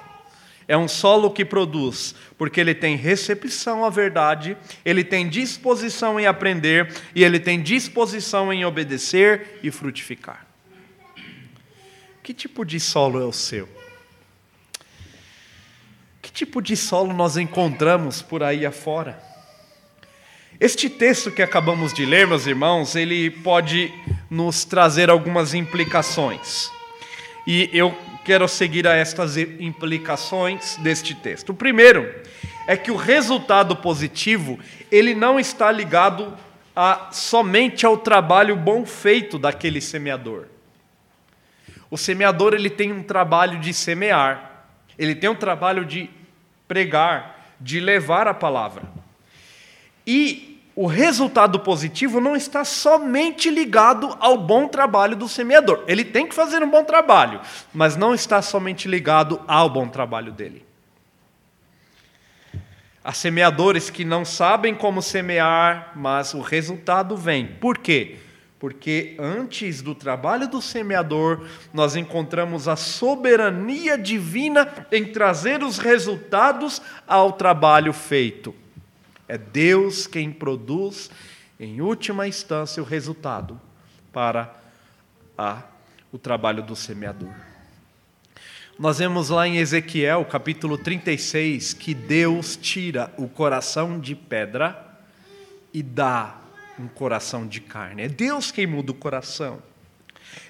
É 0.67 0.77
um 0.77 0.89
solo 0.89 1.31
que 1.31 1.45
produz, 1.45 2.15
porque 2.39 2.61
ele 2.61 2.75
tem 2.75 2.97
recepção 2.97 3.85
à 3.85 3.91
verdade, 3.91 4.57
ele 4.85 5.05
tem 5.05 5.29
disposição 5.29 6.19
em 6.19 6.27
aprender 6.27 6.93
e 7.15 7.23
ele 7.23 7.39
tem 7.39 7.63
disposição 7.63 8.53
em 8.53 8.65
obedecer 8.65 9.59
e 9.63 9.71
frutificar. 9.71 10.47
Que 12.23 12.33
tipo 12.33 12.65
de 12.65 12.81
solo 12.81 13.21
é 13.21 13.25
o 13.25 13.33
seu? 13.33 13.69
Que 16.23 16.33
tipo 16.33 16.63
de 16.63 16.75
solo 16.75 17.13
nós 17.13 17.37
encontramos 17.37 18.23
por 18.23 18.43
aí 18.43 18.65
afora? 18.65 19.23
Este 20.59 20.89
texto 20.89 21.31
que 21.31 21.43
acabamos 21.43 21.93
de 21.93 22.07
ler, 22.07 22.27
meus 22.27 22.47
irmãos, 22.47 22.95
ele 22.95 23.29
pode 23.29 23.93
nos 24.31 24.65
trazer 24.65 25.11
algumas 25.11 25.53
implicações. 25.53 26.71
E 27.47 27.69
eu 27.73 27.95
quero 28.25 28.49
seguir 28.49 28.87
a 28.89 28.95
estas 28.95 29.37
implicações 29.37 30.77
deste 30.79 31.15
texto. 31.15 31.51
O 31.51 31.55
primeiro 31.55 32.13
é 32.67 32.77
que 32.77 32.91
o 32.91 32.97
resultado 32.97 33.77
positivo, 33.77 34.59
ele 34.91 35.15
não 35.15 35.39
está 35.39 35.71
ligado 35.71 36.37
a, 36.75 37.11
somente 37.13 37.85
ao 37.85 37.99
trabalho 37.99 38.57
bom 38.57 38.87
feito 38.87 39.39
daquele 39.39 39.81
semeador. 39.81 40.47
O 41.91 41.99
semeador 41.99 42.55
ele 42.55 42.71
tem 42.71 42.93
um 42.93 43.03
trabalho 43.03 43.61
de 43.61 43.73
semear, 43.75 44.67
ele 44.99 45.15
tem 45.15 45.29
um 45.29 45.35
trabalho 45.35 45.85
de 45.85 46.09
pregar, 46.67 47.53
de 47.61 47.79
levar 47.79 48.27
a 48.27 48.35
palavra. 48.35 48.83
E 50.07 50.54
o 50.77 50.87
resultado 50.87 51.61
positivo 51.61 52.21
não 52.21 52.35
está 52.35 52.65
somente 52.65 53.49
ligado 53.49 54.17
ao 54.19 54.37
bom 54.37 54.67
trabalho 54.67 55.15
do 55.15 55.29
semeador. 55.29 55.85
Ele 55.87 56.05
tem 56.05 56.27
que 56.27 56.35
fazer 56.35 56.63
um 56.63 56.71
bom 56.71 56.83
trabalho, 56.83 57.41
mas 57.73 57.97
não 57.97 58.13
está 58.13 58.43
somente 58.43 58.89
ligado 58.89 59.41
ao 59.47 59.71
bom 59.71 59.87
trabalho 59.87 60.33
dele. 60.33 60.67
Há 63.05 63.13
semeadores 63.13 63.91
que 63.91 64.05
não 64.05 64.25
sabem 64.25 64.75
como 64.75 65.01
semear, 65.03 65.93
mas 65.95 66.35
o 66.35 66.41
resultado 66.41 67.17
vem. 67.17 67.47
Por 67.47 67.79
quê? 67.79 68.17
Porque 68.59 69.15
antes 69.19 69.83
do 69.83 69.95
trabalho 69.95 70.49
do 70.49 70.61
semeador, 70.63 71.47
nós 71.73 71.97
encontramos 71.97 72.67
a 72.67 72.77
soberania 72.77 73.99
divina 73.99 74.67
em 74.91 75.05
trazer 75.05 75.63
os 75.63 75.77
resultados 75.77 76.81
ao 77.07 77.33
trabalho 77.33 77.93
feito. 77.93 78.55
É 79.27 79.39
Deus 79.39 80.07
quem 80.07 80.31
produz, 80.31 81.11
em 81.59 81.81
última 81.81 82.29
instância, 82.29 82.83
o 82.83 82.87
resultado 82.87 83.61
para 84.13 84.55
a, 85.37 85.63
o 86.13 86.19
trabalho 86.19 86.63
do 86.63 86.77
semeador. 86.77 87.33
Nós 88.79 88.99
vemos 88.99 89.31
lá 89.31 89.47
em 89.47 89.59
Ezequiel, 89.59 90.25
capítulo 90.25 90.77
36, 90.77 91.73
que 91.73 91.95
Deus 91.95 92.57
tira 92.57 93.13
o 93.17 93.29
coração 93.29 93.99
de 94.01 94.15
pedra 94.15 94.99
e 95.73 95.83
dá 95.83 96.37
um 96.79 96.89
coração 96.89 97.47
de 97.47 97.61
carne. 97.61 98.03
É 98.03 98.09
Deus 98.09 98.51
quem 98.51 98.67
muda 98.67 98.91
o 98.91 98.95
coração. 98.95 99.63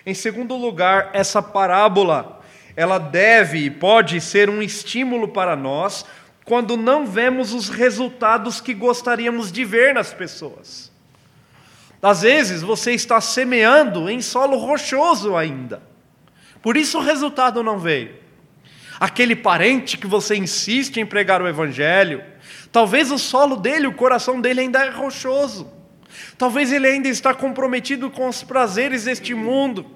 Em 0.07 0.15
segundo 0.15 0.57
lugar, 0.57 1.11
essa 1.13 1.43
parábola, 1.43 2.43
ela 2.75 2.99
deve 2.99 3.59
e 3.59 3.71
pode 3.71 4.21
ser 4.21 4.49
um 4.49 4.63
estímulo 4.63 5.29
para 5.29 5.55
nós 5.55 6.05
quando 6.45 6.77
não 6.77 7.07
vemos 7.07 7.53
os 7.53 7.69
resultados 7.69 8.61
que 8.61 8.75
gostaríamos 8.75 9.51
de 9.51 9.65
ver 9.65 9.95
nas 9.95 10.13
pessoas. 10.13 10.93
Às 12.03 12.21
vezes 12.21 12.61
você 12.61 12.93
está 12.93 13.21
semeando 13.21 14.11
em 14.11 14.21
solo 14.21 14.59
rochoso 14.59 15.37
ainda, 15.37 15.83
por 16.61 16.77
isso 16.77 16.99
o 16.99 17.03
resultado 17.03 17.63
não 17.63 17.79
veio. 17.79 18.23
Aquele 19.01 19.35
parente 19.35 19.97
que 19.97 20.07
você 20.07 20.37
insiste 20.37 21.01
em 21.01 21.07
pregar 21.07 21.43
o 21.43 21.49
Evangelho, 21.49 22.23
talvez 22.71 23.11
o 23.11 23.19
solo 23.19 23.57
dele, 23.57 23.87
o 23.87 23.95
coração 23.95 24.41
dele 24.41 24.61
ainda 24.61 24.85
é 24.85 24.91
rochoso, 24.91 25.73
talvez 26.37 26.71
ele 26.71 26.87
ainda 26.87 27.09
está 27.09 27.33
comprometido 27.33 28.11
com 28.11 28.29
os 28.29 28.43
prazeres 28.43 29.05
deste 29.05 29.35
mundo 29.35 29.94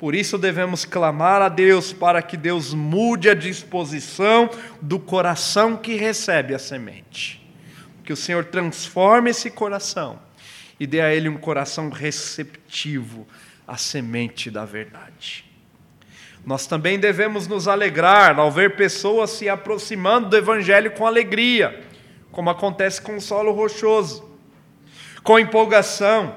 por 0.00 0.14
isso 0.14 0.38
devemos 0.38 0.86
clamar 0.86 1.42
a 1.42 1.50
Deus 1.50 1.92
para 1.92 2.22
que 2.22 2.34
Deus 2.34 2.72
mude 2.72 3.28
a 3.28 3.34
disposição 3.34 4.48
do 4.80 4.98
coração 4.98 5.76
que 5.76 5.94
recebe 5.94 6.54
a 6.54 6.58
semente. 6.58 7.46
Que 8.02 8.10
o 8.10 8.16
Senhor 8.16 8.46
transforme 8.46 9.28
esse 9.28 9.50
coração 9.50 10.18
e 10.80 10.86
dê 10.86 11.02
a 11.02 11.14
ele 11.14 11.28
um 11.28 11.36
coração 11.36 11.90
receptivo 11.90 13.28
à 13.68 13.76
semente 13.76 14.50
da 14.50 14.64
verdade. 14.64 15.44
Nós 16.46 16.66
também 16.66 16.98
devemos 16.98 17.46
nos 17.46 17.68
alegrar 17.68 18.40
ao 18.40 18.50
ver 18.50 18.76
pessoas 18.76 19.28
se 19.28 19.50
aproximando 19.50 20.30
do 20.30 20.36
Evangelho 20.38 20.92
com 20.92 21.06
alegria, 21.06 21.78
como 22.32 22.48
acontece 22.48 23.02
com 23.02 23.16
o 23.16 23.20
solo 23.20 23.52
rochoso, 23.52 24.26
com 25.22 25.38
empolgação, 25.38 26.34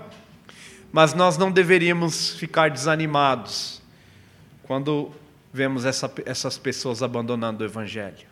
mas 0.94 1.16
nós 1.16 1.40
não 1.40 1.52
deveríamos 1.52 2.36
ficar 2.36 2.70
desanimados 2.70 3.82
quando 4.62 5.12
vemos 5.52 5.86
essa, 5.86 6.12
essas 6.24 6.56
pessoas 6.60 7.02
abandonando 7.02 7.64
o 7.64 7.68
Evangelho. 7.68 8.28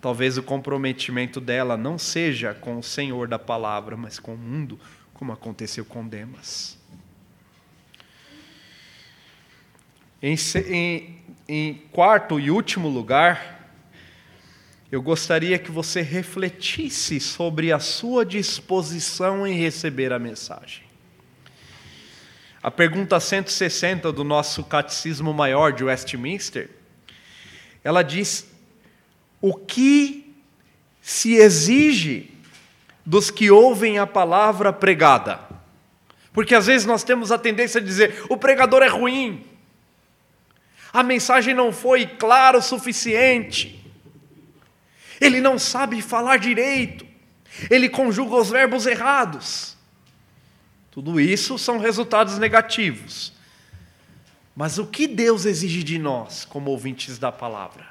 Talvez 0.00 0.38
o 0.38 0.42
comprometimento 0.42 1.42
dela 1.42 1.76
não 1.76 1.98
seja 1.98 2.54
com 2.54 2.78
o 2.78 2.82
Senhor 2.82 3.28
da 3.28 3.38
palavra, 3.38 3.98
mas 3.98 4.18
com 4.18 4.32
o 4.32 4.38
mundo, 4.38 4.80
como 5.12 5.30
aconteceu 5.30 5.84
com 5.84 6.08
Demas. 6.08 6.78
Em, 10.22 10.36
em, 10.66 11.18
em 11.46 11.74
quarto 11.92 12.40
e 12.40 12.50
último 12.50 12.88
lugar, 12.88 13.68
eu 14.90 15.02
gostaria 15.02 15.58
que 15.58 15.70
você 15.70 16.00
refletisse 16.00 17.20
sobre 17.20 17.72
a 17.72 17.78
sua 17.78 18.24
disposição 18.24 19.46
em 19.46 19.52
receber 19.54 20.14
a 20.14 20.18
mensagem. 20.18 20.83
A 22.64 22.70
pergunta 22.70 23.20
160 23.20 24.10
do 24.10 24.24
nosso 24.24 24.64
Catecismo 24.64 25.34
Maior 25.34 25.70
de 25.70 25.84
Westminster, 25.84 26.70
ela 27.84 28.00
diz: 28.00 28.50
o 29.38 29.52
que 29.52 30.34
se 31.02 31.34
exige 31.34 32.30
dos 33.04 33.30
que 33.30 33.50
ouvem 33.50 33.98
a 33.98 34.06
palavra 34.06 34.72
pregada? 34.72 35.40
Porque 36.32 36.54
às 36.54 36.64
vezes 36.64 36.86
nós 36.86 37.04
temos 37.04 37.30
a 37.30 37.36
tendência 37.36 37.82
a 37.82 37.84
dizer: 37.84 38.24
o 38.30 38.36
pregador 38.38 38.82
é 38.82 38.88
ruim, 38.88 39.44
A 40.90 41.02
mensagem 41.02 41.52
não 41.52 41.70
foi 41.70 42.06
clara 42.06 42.56
o 42.56 42.62
suficiente. 42.62 43.78
Ele 45.20 45.38
não 45.38 45.58
sabe 45.58 46.00
falar 46.00 46.38
direito. 46.38 47.06
Ele 47.68 47.90
conjuga 47.90 48.36
os 48.36 48.48
verbos 48.48 48.86
errados. 48.86 49.73
Tudo 50.94 51.18
isso 51.20 51.58
são 51.58 51.78
resultados 51.78 52.38
negativos. 52.38 53.32
Mas 54.54 54.78
o 54.78 54.86
que 54.86 55.08
Deus 55.08 55.44
exige 55.44 55.82
de 55.82 55.98
nós, 55.98 56.44
como 56.44 56.70
ouvintes 56.70 57.18
da 57.18 57.32
palavra? 57.32 57.88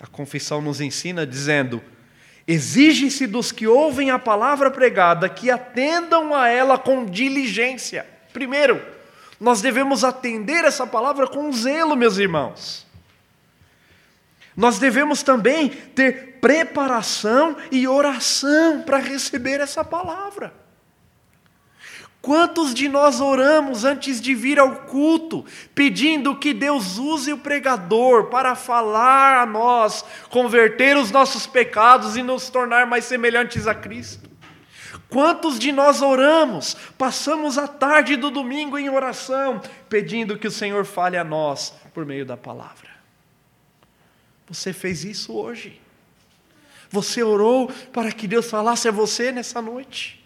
A 0.00 0.06
confissão 0.06 0.62
nos 0.62 0.80
ensina 0.80 1.26
dizendo: 1.26 1.82
exige-se 2.46 3.26
dos 3.26 3.52
que 3.52 3.66
ouvem 3.66 4.10
a 4.10 4.18
palavra 4.18 4.70
pregada 4.70 5.28
que 5.28 5.50
atendam 5.50 6.34
a 6.34 6.48
ela 6.48 6.78
com 6.78 7.04
diligência. 7.04 8.06
Primeiro, 8.32 8.82
nós 9.38 9.60
devemos 9.60 10.04
atender 10.04 10.64
essa 10.64 10.86
palavra 10.86 11.28
com 11.28 11.52
zelo, 11.52 11.94
meus 11.94 12.16
irmãos. 12.16 12.86
Nós 14.56 14.78
devemos 14.78 15.22
também 15.22 15.68
ter 15.68 16.38
preparação 16.40 17.54
e 17.70 17.86
oração 17.86 18.80
para 18.80 18.96
receber 18.96 19.60
essa 19.60 19.84
palavra. 19.84 20.67
Quantos 22.28 22.74
de 22.74 22.90
nós 22.90 23.22
oramos 23.22 23.86
antes 23.86 24.20
de 24.20 24.34
vir 24.34 24.58
ao 24.58 24.80
culto, 24.80 25.46
pedindo 25.74 26.36
que 26.36 26.52
Deus 26.52 26.98
use 26.98 27.32
o 27.32 27.38
pregador 27.38 28.26
para 28.26 28.54
falar 28.54 29.40
a 29.40 29.46
nós, 29.46 30.04
converter 30.28 30.94
os 30.98 31.10
nossos 31.10 31.46
pecados 31.46 32.18
e 32.18 32.22
nos 32.22 32.50
tornar 32.50 32.86
mais 32.86 33.06
semelhantes 33.06 33.66
a 33.66 33.74
Cristo? 33.74 34.28
Quantos 35.08 35.58
de 35.58 35.72
nós 35.72 36.02
oramos, 36.02 36.76
passamos 36.98 37.56
a 37.56 37.66
tarde 37.66 38.14
do 38.14 38.30
domingo 38.30 38.76
em 38.76 38.90
oração, 38.90 39.62
pedindo 39.88 40.36
que 40.36 40.48
o 40.48 40.50
Senhor 40.50 40.84
fale 40.84 41.16
a 41.16 41.24
nós 41.24 41.72
por 41.94 42.04
meio 42.04 42.26
da 42.26 42.36
palavra? 42.36 42.90
Você 44.50 44.74
fez 44.74 45.02
isso 45.02 45.32
hoje? 45.32 45.80
Você 46.90 47.22
orou 47.22 47.72
para 47.90 48.12
que 48.12 48.28
Deus 48.28 48.50
falasse 48.50 48.86
a 48.86 48.92
você 48.92 49.32
nessa 49.32 49.62
noite? 49.62 50.17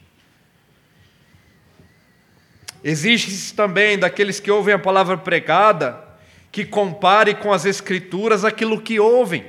Exige 2.84 3.52
também 3.54 3.98
daqueles 3.98 4.40
que 4.40 4.50
ouvem 4.50 4.74
a 4.74 4.78
palavra 4.78 5.16
pregada 5.16 6.12
que 6.52 6.66
compare 6.66 7.34
com 7.34 7.50
as 7.50 7.64
Escrituras 7.64 8.44
aquilo 8.44 8.80
que 8.80 9.00
ouvem. 9.00 9.46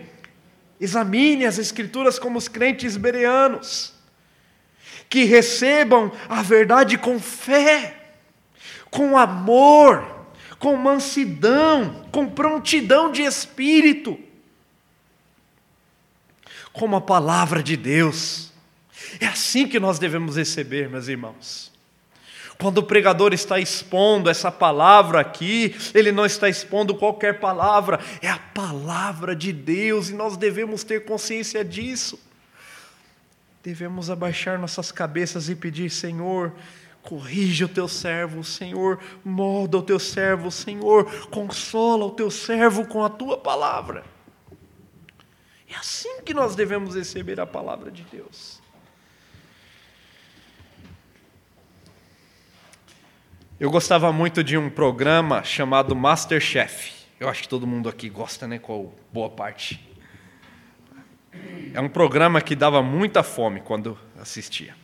Examine 0.79 1.45
as 1.45 1.57
Escrituras 1.57 2.17
como 2.17 2.37
os 2.37 2.47
crentes 2.47 2.95
bereanos, 2.95 3.93
que 5.09 5.25
recebam 5.25 6.11
a 6.29 6.41
verdade 6.41 6.97
com 6.97 7.19
fé, 7.19 8.13
com 8.89 9.17
amor, 9.17 10.27
com 10.57 10.77
mansidão, 10.77 12.07
com 12.09 12.29
prontidão 12.29 13.11
de 13.11 13.21
espírito, 13.21 14.17
como 16.71 16.95
a 16.95 17.01
palavra 17.01 17.61
de 17.61 17.75
Deus. 17.75 18.51
É 19.19 19.25
assim 19.25 19.67
que 19.67 19.79
nós 19.79 19.99
devemos 19.99 20.37
receber, 20.37 20.89
meus 20.89 21.09
irmãos. 21.09 21.72
Quando 22.63 22.77
o 22.77 22.83
pregador 22.83 23.33
está 23.33 23.59
expondo 23.59 24.29
essa 24.29 24.49
palavra 24.49 25.19
aqui, 25.19 25.75
ele 25.93 26.13
não 26.13 26.25
está 26.25 26.47
expondo 26.47 26.95
qualquer 26.95 27.41
palavra, 27.41 27.99
é 28.21 28.29
a 28.29 28.39
palavra 28.39 29.35
de 29.35 29.51
Deus 29.51 30.07
e 30.09 30.13
nós 30.13 30.37
devemos 30.37 30.81
ter 30.81 31.03
consciência 31.03 31.61
disso. 31.65 32.17
Devemos 33.61 34.09
abaixar 34.09 34.57
nossas 34.57 34.93
cabeças 34.93 35.49
e 35.49 35.55
pedir: 35.55 35.89
Senhor, 35.89 36.53
corrige 37.01 37.65
o 37.65 37.67
teu 37.67 37.89
servo, 37.89 38.45
Senhor, 38.45 38.97
molda 39.25 39.79
o 39.79 39.83
teu 39.83 39.99
servo, 39.99 40.49
Senhor, 40.49 41.27
consola 41.31 42.05
o 42.05 42.11
teu 42.11 42.31
servo 42.31 42.87
com 42.87 43.03
a 43.03 43.09
tua 43.09 43.37
palavra. 43.37 44.05
É 45.69 45.75
assim 45.75 46.21
que 46.21 46.33
nós 46.33 46.55
devemos 46.55 46.95
receber 46.95 47.41
a 47.41 47.45
palavra 47.45 47.91
de 47.91 48.03
Deus. 48.03 48.62
Eu 53.63 53.71
gostava 53.71 54.11
muito 54.11 54.43
de 54.43 54.57
um 54.57 54.69
programa 54.69 55.41
chamado 55.41 55.95
Masterchef. 55.95 56.91
Eu 57.17 57.29
acho 57.29 57.43
que 57.43 57.47
todo 57.47 57.65
mundo 57.65 57.87
aqui 57.87 58.09
gosta, 58.09 58.45
né? 58.45 58.59
Com 58.59 58.91
boa 59.09 59.29
parte. 59.29 59.89
É 61.73 61.79
um 61.79 61.87
programa 61.87 62.41
que 62.41 62.57
dava 62.57 62.83
muita 62.83 63.23
fome 63.23 63.61
quando 63.61 63.97
assistia. 64.19 64.75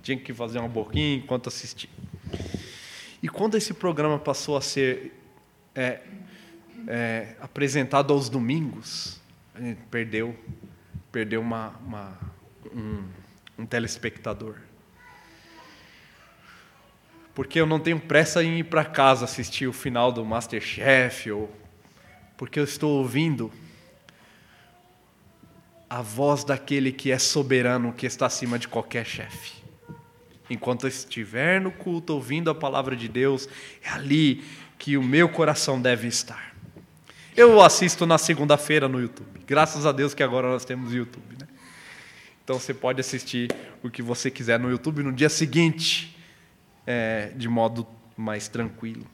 Tinha 0.00 0.16
que 0.16 0.32
fazer 0.32 0.60
um 0.60 0.68
boquinha 0.68 1.16
enquanto 1.16 1.48
assistia. 1.48 1.90
E 3.20 3.28
quando 3.28 3.56
esse 3.56 3.74
programa 3.74 4.16
passou 4.16 4.56
a 4.56 4.60
ser 4.60 5.12
é, 5.74 5.98
é, 6.86 7.34
apresentado 7.40 8.12
aos 8.12 8.28
domingos, 8.28 9.20
a 9.56 9.60
gente 9.60 9.80
perdeu, 9.90 10.38
perdeu 11.10 11.40
uma, 11.40 11.74
uma 11.84 12.16
um, 12.72 13.02
um 13.58 13.66
telespectador 13.66 14.69
porque 17.40 17.58
eu 17.58 17.64
não 17.64 17.80
tenho 17.80 17.98
pressa 17.98 18.44
em 18.44 18.58
ir 18.58 18.64
para 18.64 18.84
casa 18.84 19.24
assistir 19.24 19.66
o 19.66 19.72
final 19.72 20.12
do 20.12 20.22
Masterchef, 20.22 21.30
ou 21.30 21.50
porque 22.36 22.60
eu 22.60 22.64
estou 22.64 22.98
ouvindo 22.98 23.50
a 25.88 26.02
voz 26.02 26.44
daquele 26.44 26.92
que 26.92 27.10
é 27.10 27.18
soberano, 27.18 27.94
que 27.94 28.04
está 28.04 28.26
acima 28.26 28.58
de 28.58 28.68
qualquer 28.68 29.06
chefe. 29.06 29.54
Enquanto 30.50 30.84
eu 30.84 30.88
estiver 30.88 31.62
no 31.62 31.70
culto 31.70 32.12
ouvindo 32.12 32.50
a 32.50 32.54
palavra 32.54 32.94
de 32.94 33.08
Deus, 33.08 33.48
é 33.82 33.88
ali 33.88 34.44
que 34.78 34.98
o 34.98 35.02
meu 35.02 35.26
coração 35.26 35.80
deve 35.80 36.08
estar. 36.08 36.54
Eu 37.34 37.62
assisto 37.62 38.04
na 38.04 38.18
segunda-feira 38.18 38.86
no 38.86 39.00
YouTube. 39.00 39.40
Graças 39.46 39.86
a 39.86 39.92
Deus 39.92 40.12
que 40.12 40.22
agora 40.22 40.46
nós 40.46 40.66
temos 40.66 40.92
YouTube, 40.92 41.38
né? 41.40 41.48
Então 42.44 42.58
você 42.58 42.74
pode 42.74 43.00
assistir 43.00 43.50
o 43.82 43.88
que 43.88 44.02
você 44.02 44.30
quiser 44.30 44.60
no 44.60 44.68
YouTube 44.68 45.02
no 45.02 45.10
dia 45.10 45.30
seguinte 45.30 46.19
é, 46.90 47.30
de 47.36 47.48
modo 47.48 47.86
mais 48.16 48.48
tranquilo. 48.48 49.06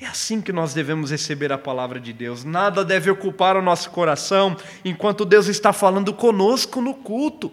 É 0.00 0.06
assim 0.06 0.40
que 0.40 0.52
nós 0.52 0.72
devemos 0.72 1.10
receber 1.10 1.52
a 1.52 1.58
palavra 1.58 2.00
de 2.00 2.14
Deus. 2.14 2.44
Nada 2.44 2.82
deve 2.82 3.10
ocupar 3.10 3.56
o 3.56 3.62
nosso 3.62 3.90
coração 3.90 4.56
enquanto 4.82 5.26
Deus 5.26 5.46
está 5.46 5.70
falando 5.70 6.14
conosco 6.14 6.80
no 6.80 6.94
culto. 6.94 7.52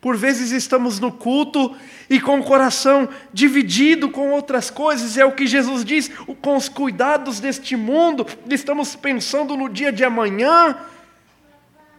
Por 0.00 0.16
vezes 0.16 0.52
estamos 0.52 1.00
no 1.00 1.10
culto 1.10 1.74
e 2.08 2.20
com 2.20 2.38
o 2.38 2.44
coração 2.44 3.08
dividido 3.32 4.08
com 4.08 4.30
outras 4.30 4.70
coisas, 4.70 5.18
é 5.18 5.24
o 5.24 5.32
que 5.32 5.44
Jesus 5.44 5.84
diz, 5.84 6.08
com 6.40 6.56
os 6.56 6.68
cuidados 6.68 7.40
deste 7.40 7.74
mundo, 7.74 8.24
estamos 8.48 8.94
pensando 8.94 9.56
no 9.56 9.68
dia 9.68 9.90
de 9.90 10.04
amanhã, 10.04 10.76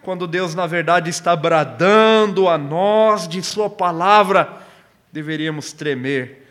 quando 0.01 0.25
Deus, 0.25 0.55
na 0.55 0.65
verdade, 0.65 1.09
está 1.09 1.35
bradando 1.35 2.47
a 2.47 2.57
nós 2.57 3.27
de 3.27 3.43
Sua 3.43 3.69
palavra 3.69 4.58
deveríamos 5.11 5.73
tremer 5.73 6.47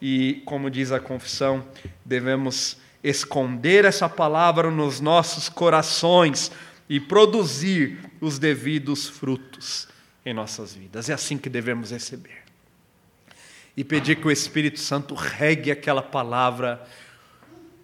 e, 0.00 0.42
como 0.44 0.70
diz 0.70 0.92
a 0.92 1.00
confissão, 1.00 1.66
devemos 2.04 2.76
esconder 3.02 3.84
essa 3.84 4.08
palavra 4.08 4.70
nos 4.70 5.00
nossos 5.00 5.48
corações 5.48 6.50
e 6.88 7.00
produzir 7.00 7.98
os 8.20 8.38
devidos 8.38 9.08
frutos 9.08 9.88
em 10.24 10.34
nossas 10.34 10.74
vidas. 10.74 11.08
É 11.08 11.12
assim 11.12 11.38
que 11.38 11.48
devemos 11.48 11.90
receber. 11.90 12.42
E 13.76 13.84
pedir 13.84 14.16
que 14.16 14.26
o 14.26 14.30
Espírito 14.30 14.80
Santo 14.80 15.14
regue 15.14 15.70
aquela 15.70 16.02
palavra 16.02 16.84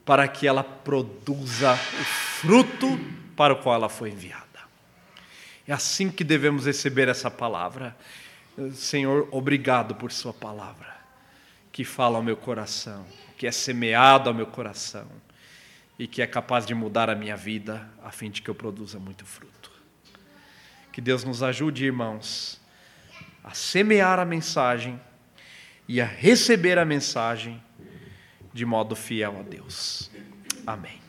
para 0.04 0.26
que 0.26 0.46
ela 0.46 0.64
produza 0.64 1.74
o 1.74 2.04
fruto 2.04 2.98
para 3.36 3.52
o 3.54 3.56
qual 3.56 3.76
ela 3.76 3.88
foi 3.88 4.10
enviada. 4.10 4.42
É 5.66 5.72
assim 5.72 6.10
que 6.10 6.24
devemos 6.24 6.66
receber 6.66 7.08
essa 7.08 7.30
palavra. 7.30 7.96
Senhor, 8.74 9.28
obrigado 9.30 9.94
por 9.94 10.12
Sua 10.12 10.32
palavra, 10.32 10.94
que 11.70 11.84
fala 11.84 12.18
ao 12.18 12.22
meu 12.22 12.36
coração, 12.36 13.06
que 13.36 13.46
é 13.46 13.52
semeado 13.52 14.28
ao 14.28 14.34
meu 14.34 14.46
coração 14.46 15.06
e 15.98 16.06
que 16.06 16.20
é 16.20 16.26
capaz 16.26 16.66
de 16.66 16.74
mudar 16.74 17.08
a 17.08 17.14
minha 17.14 17.36
vida 17.36 17.88
a 18.02 18.10
fim 18.10 18.30
de 18.30 18.42
que 18.42 18.50
eu 18.50 18.54
produza 18.54 18.98
muito 18.98 19.24
fruto. 19.24 19.70
Que 20.92 21.00
Deus 21.00 21.24
nos 21.24 21.42
ajude, 21.42 21.86
irmãos, 21.86 22.60
a 23.42 23.54
semear 23.54 24.18
a 24.18 24.24
mensagem 24.24 25.00
e 25.88 26.00
a 26.00 26.04
receber 26.04 26.78
a 26.78 26.84
mensagem 26.84 27.62
de 28.52 28.66
modo 28.66 28.94
fiel 28.94 29.38
a 29.40 29.42
Deus. 29.42 30.10
Amém. 30.66 31.01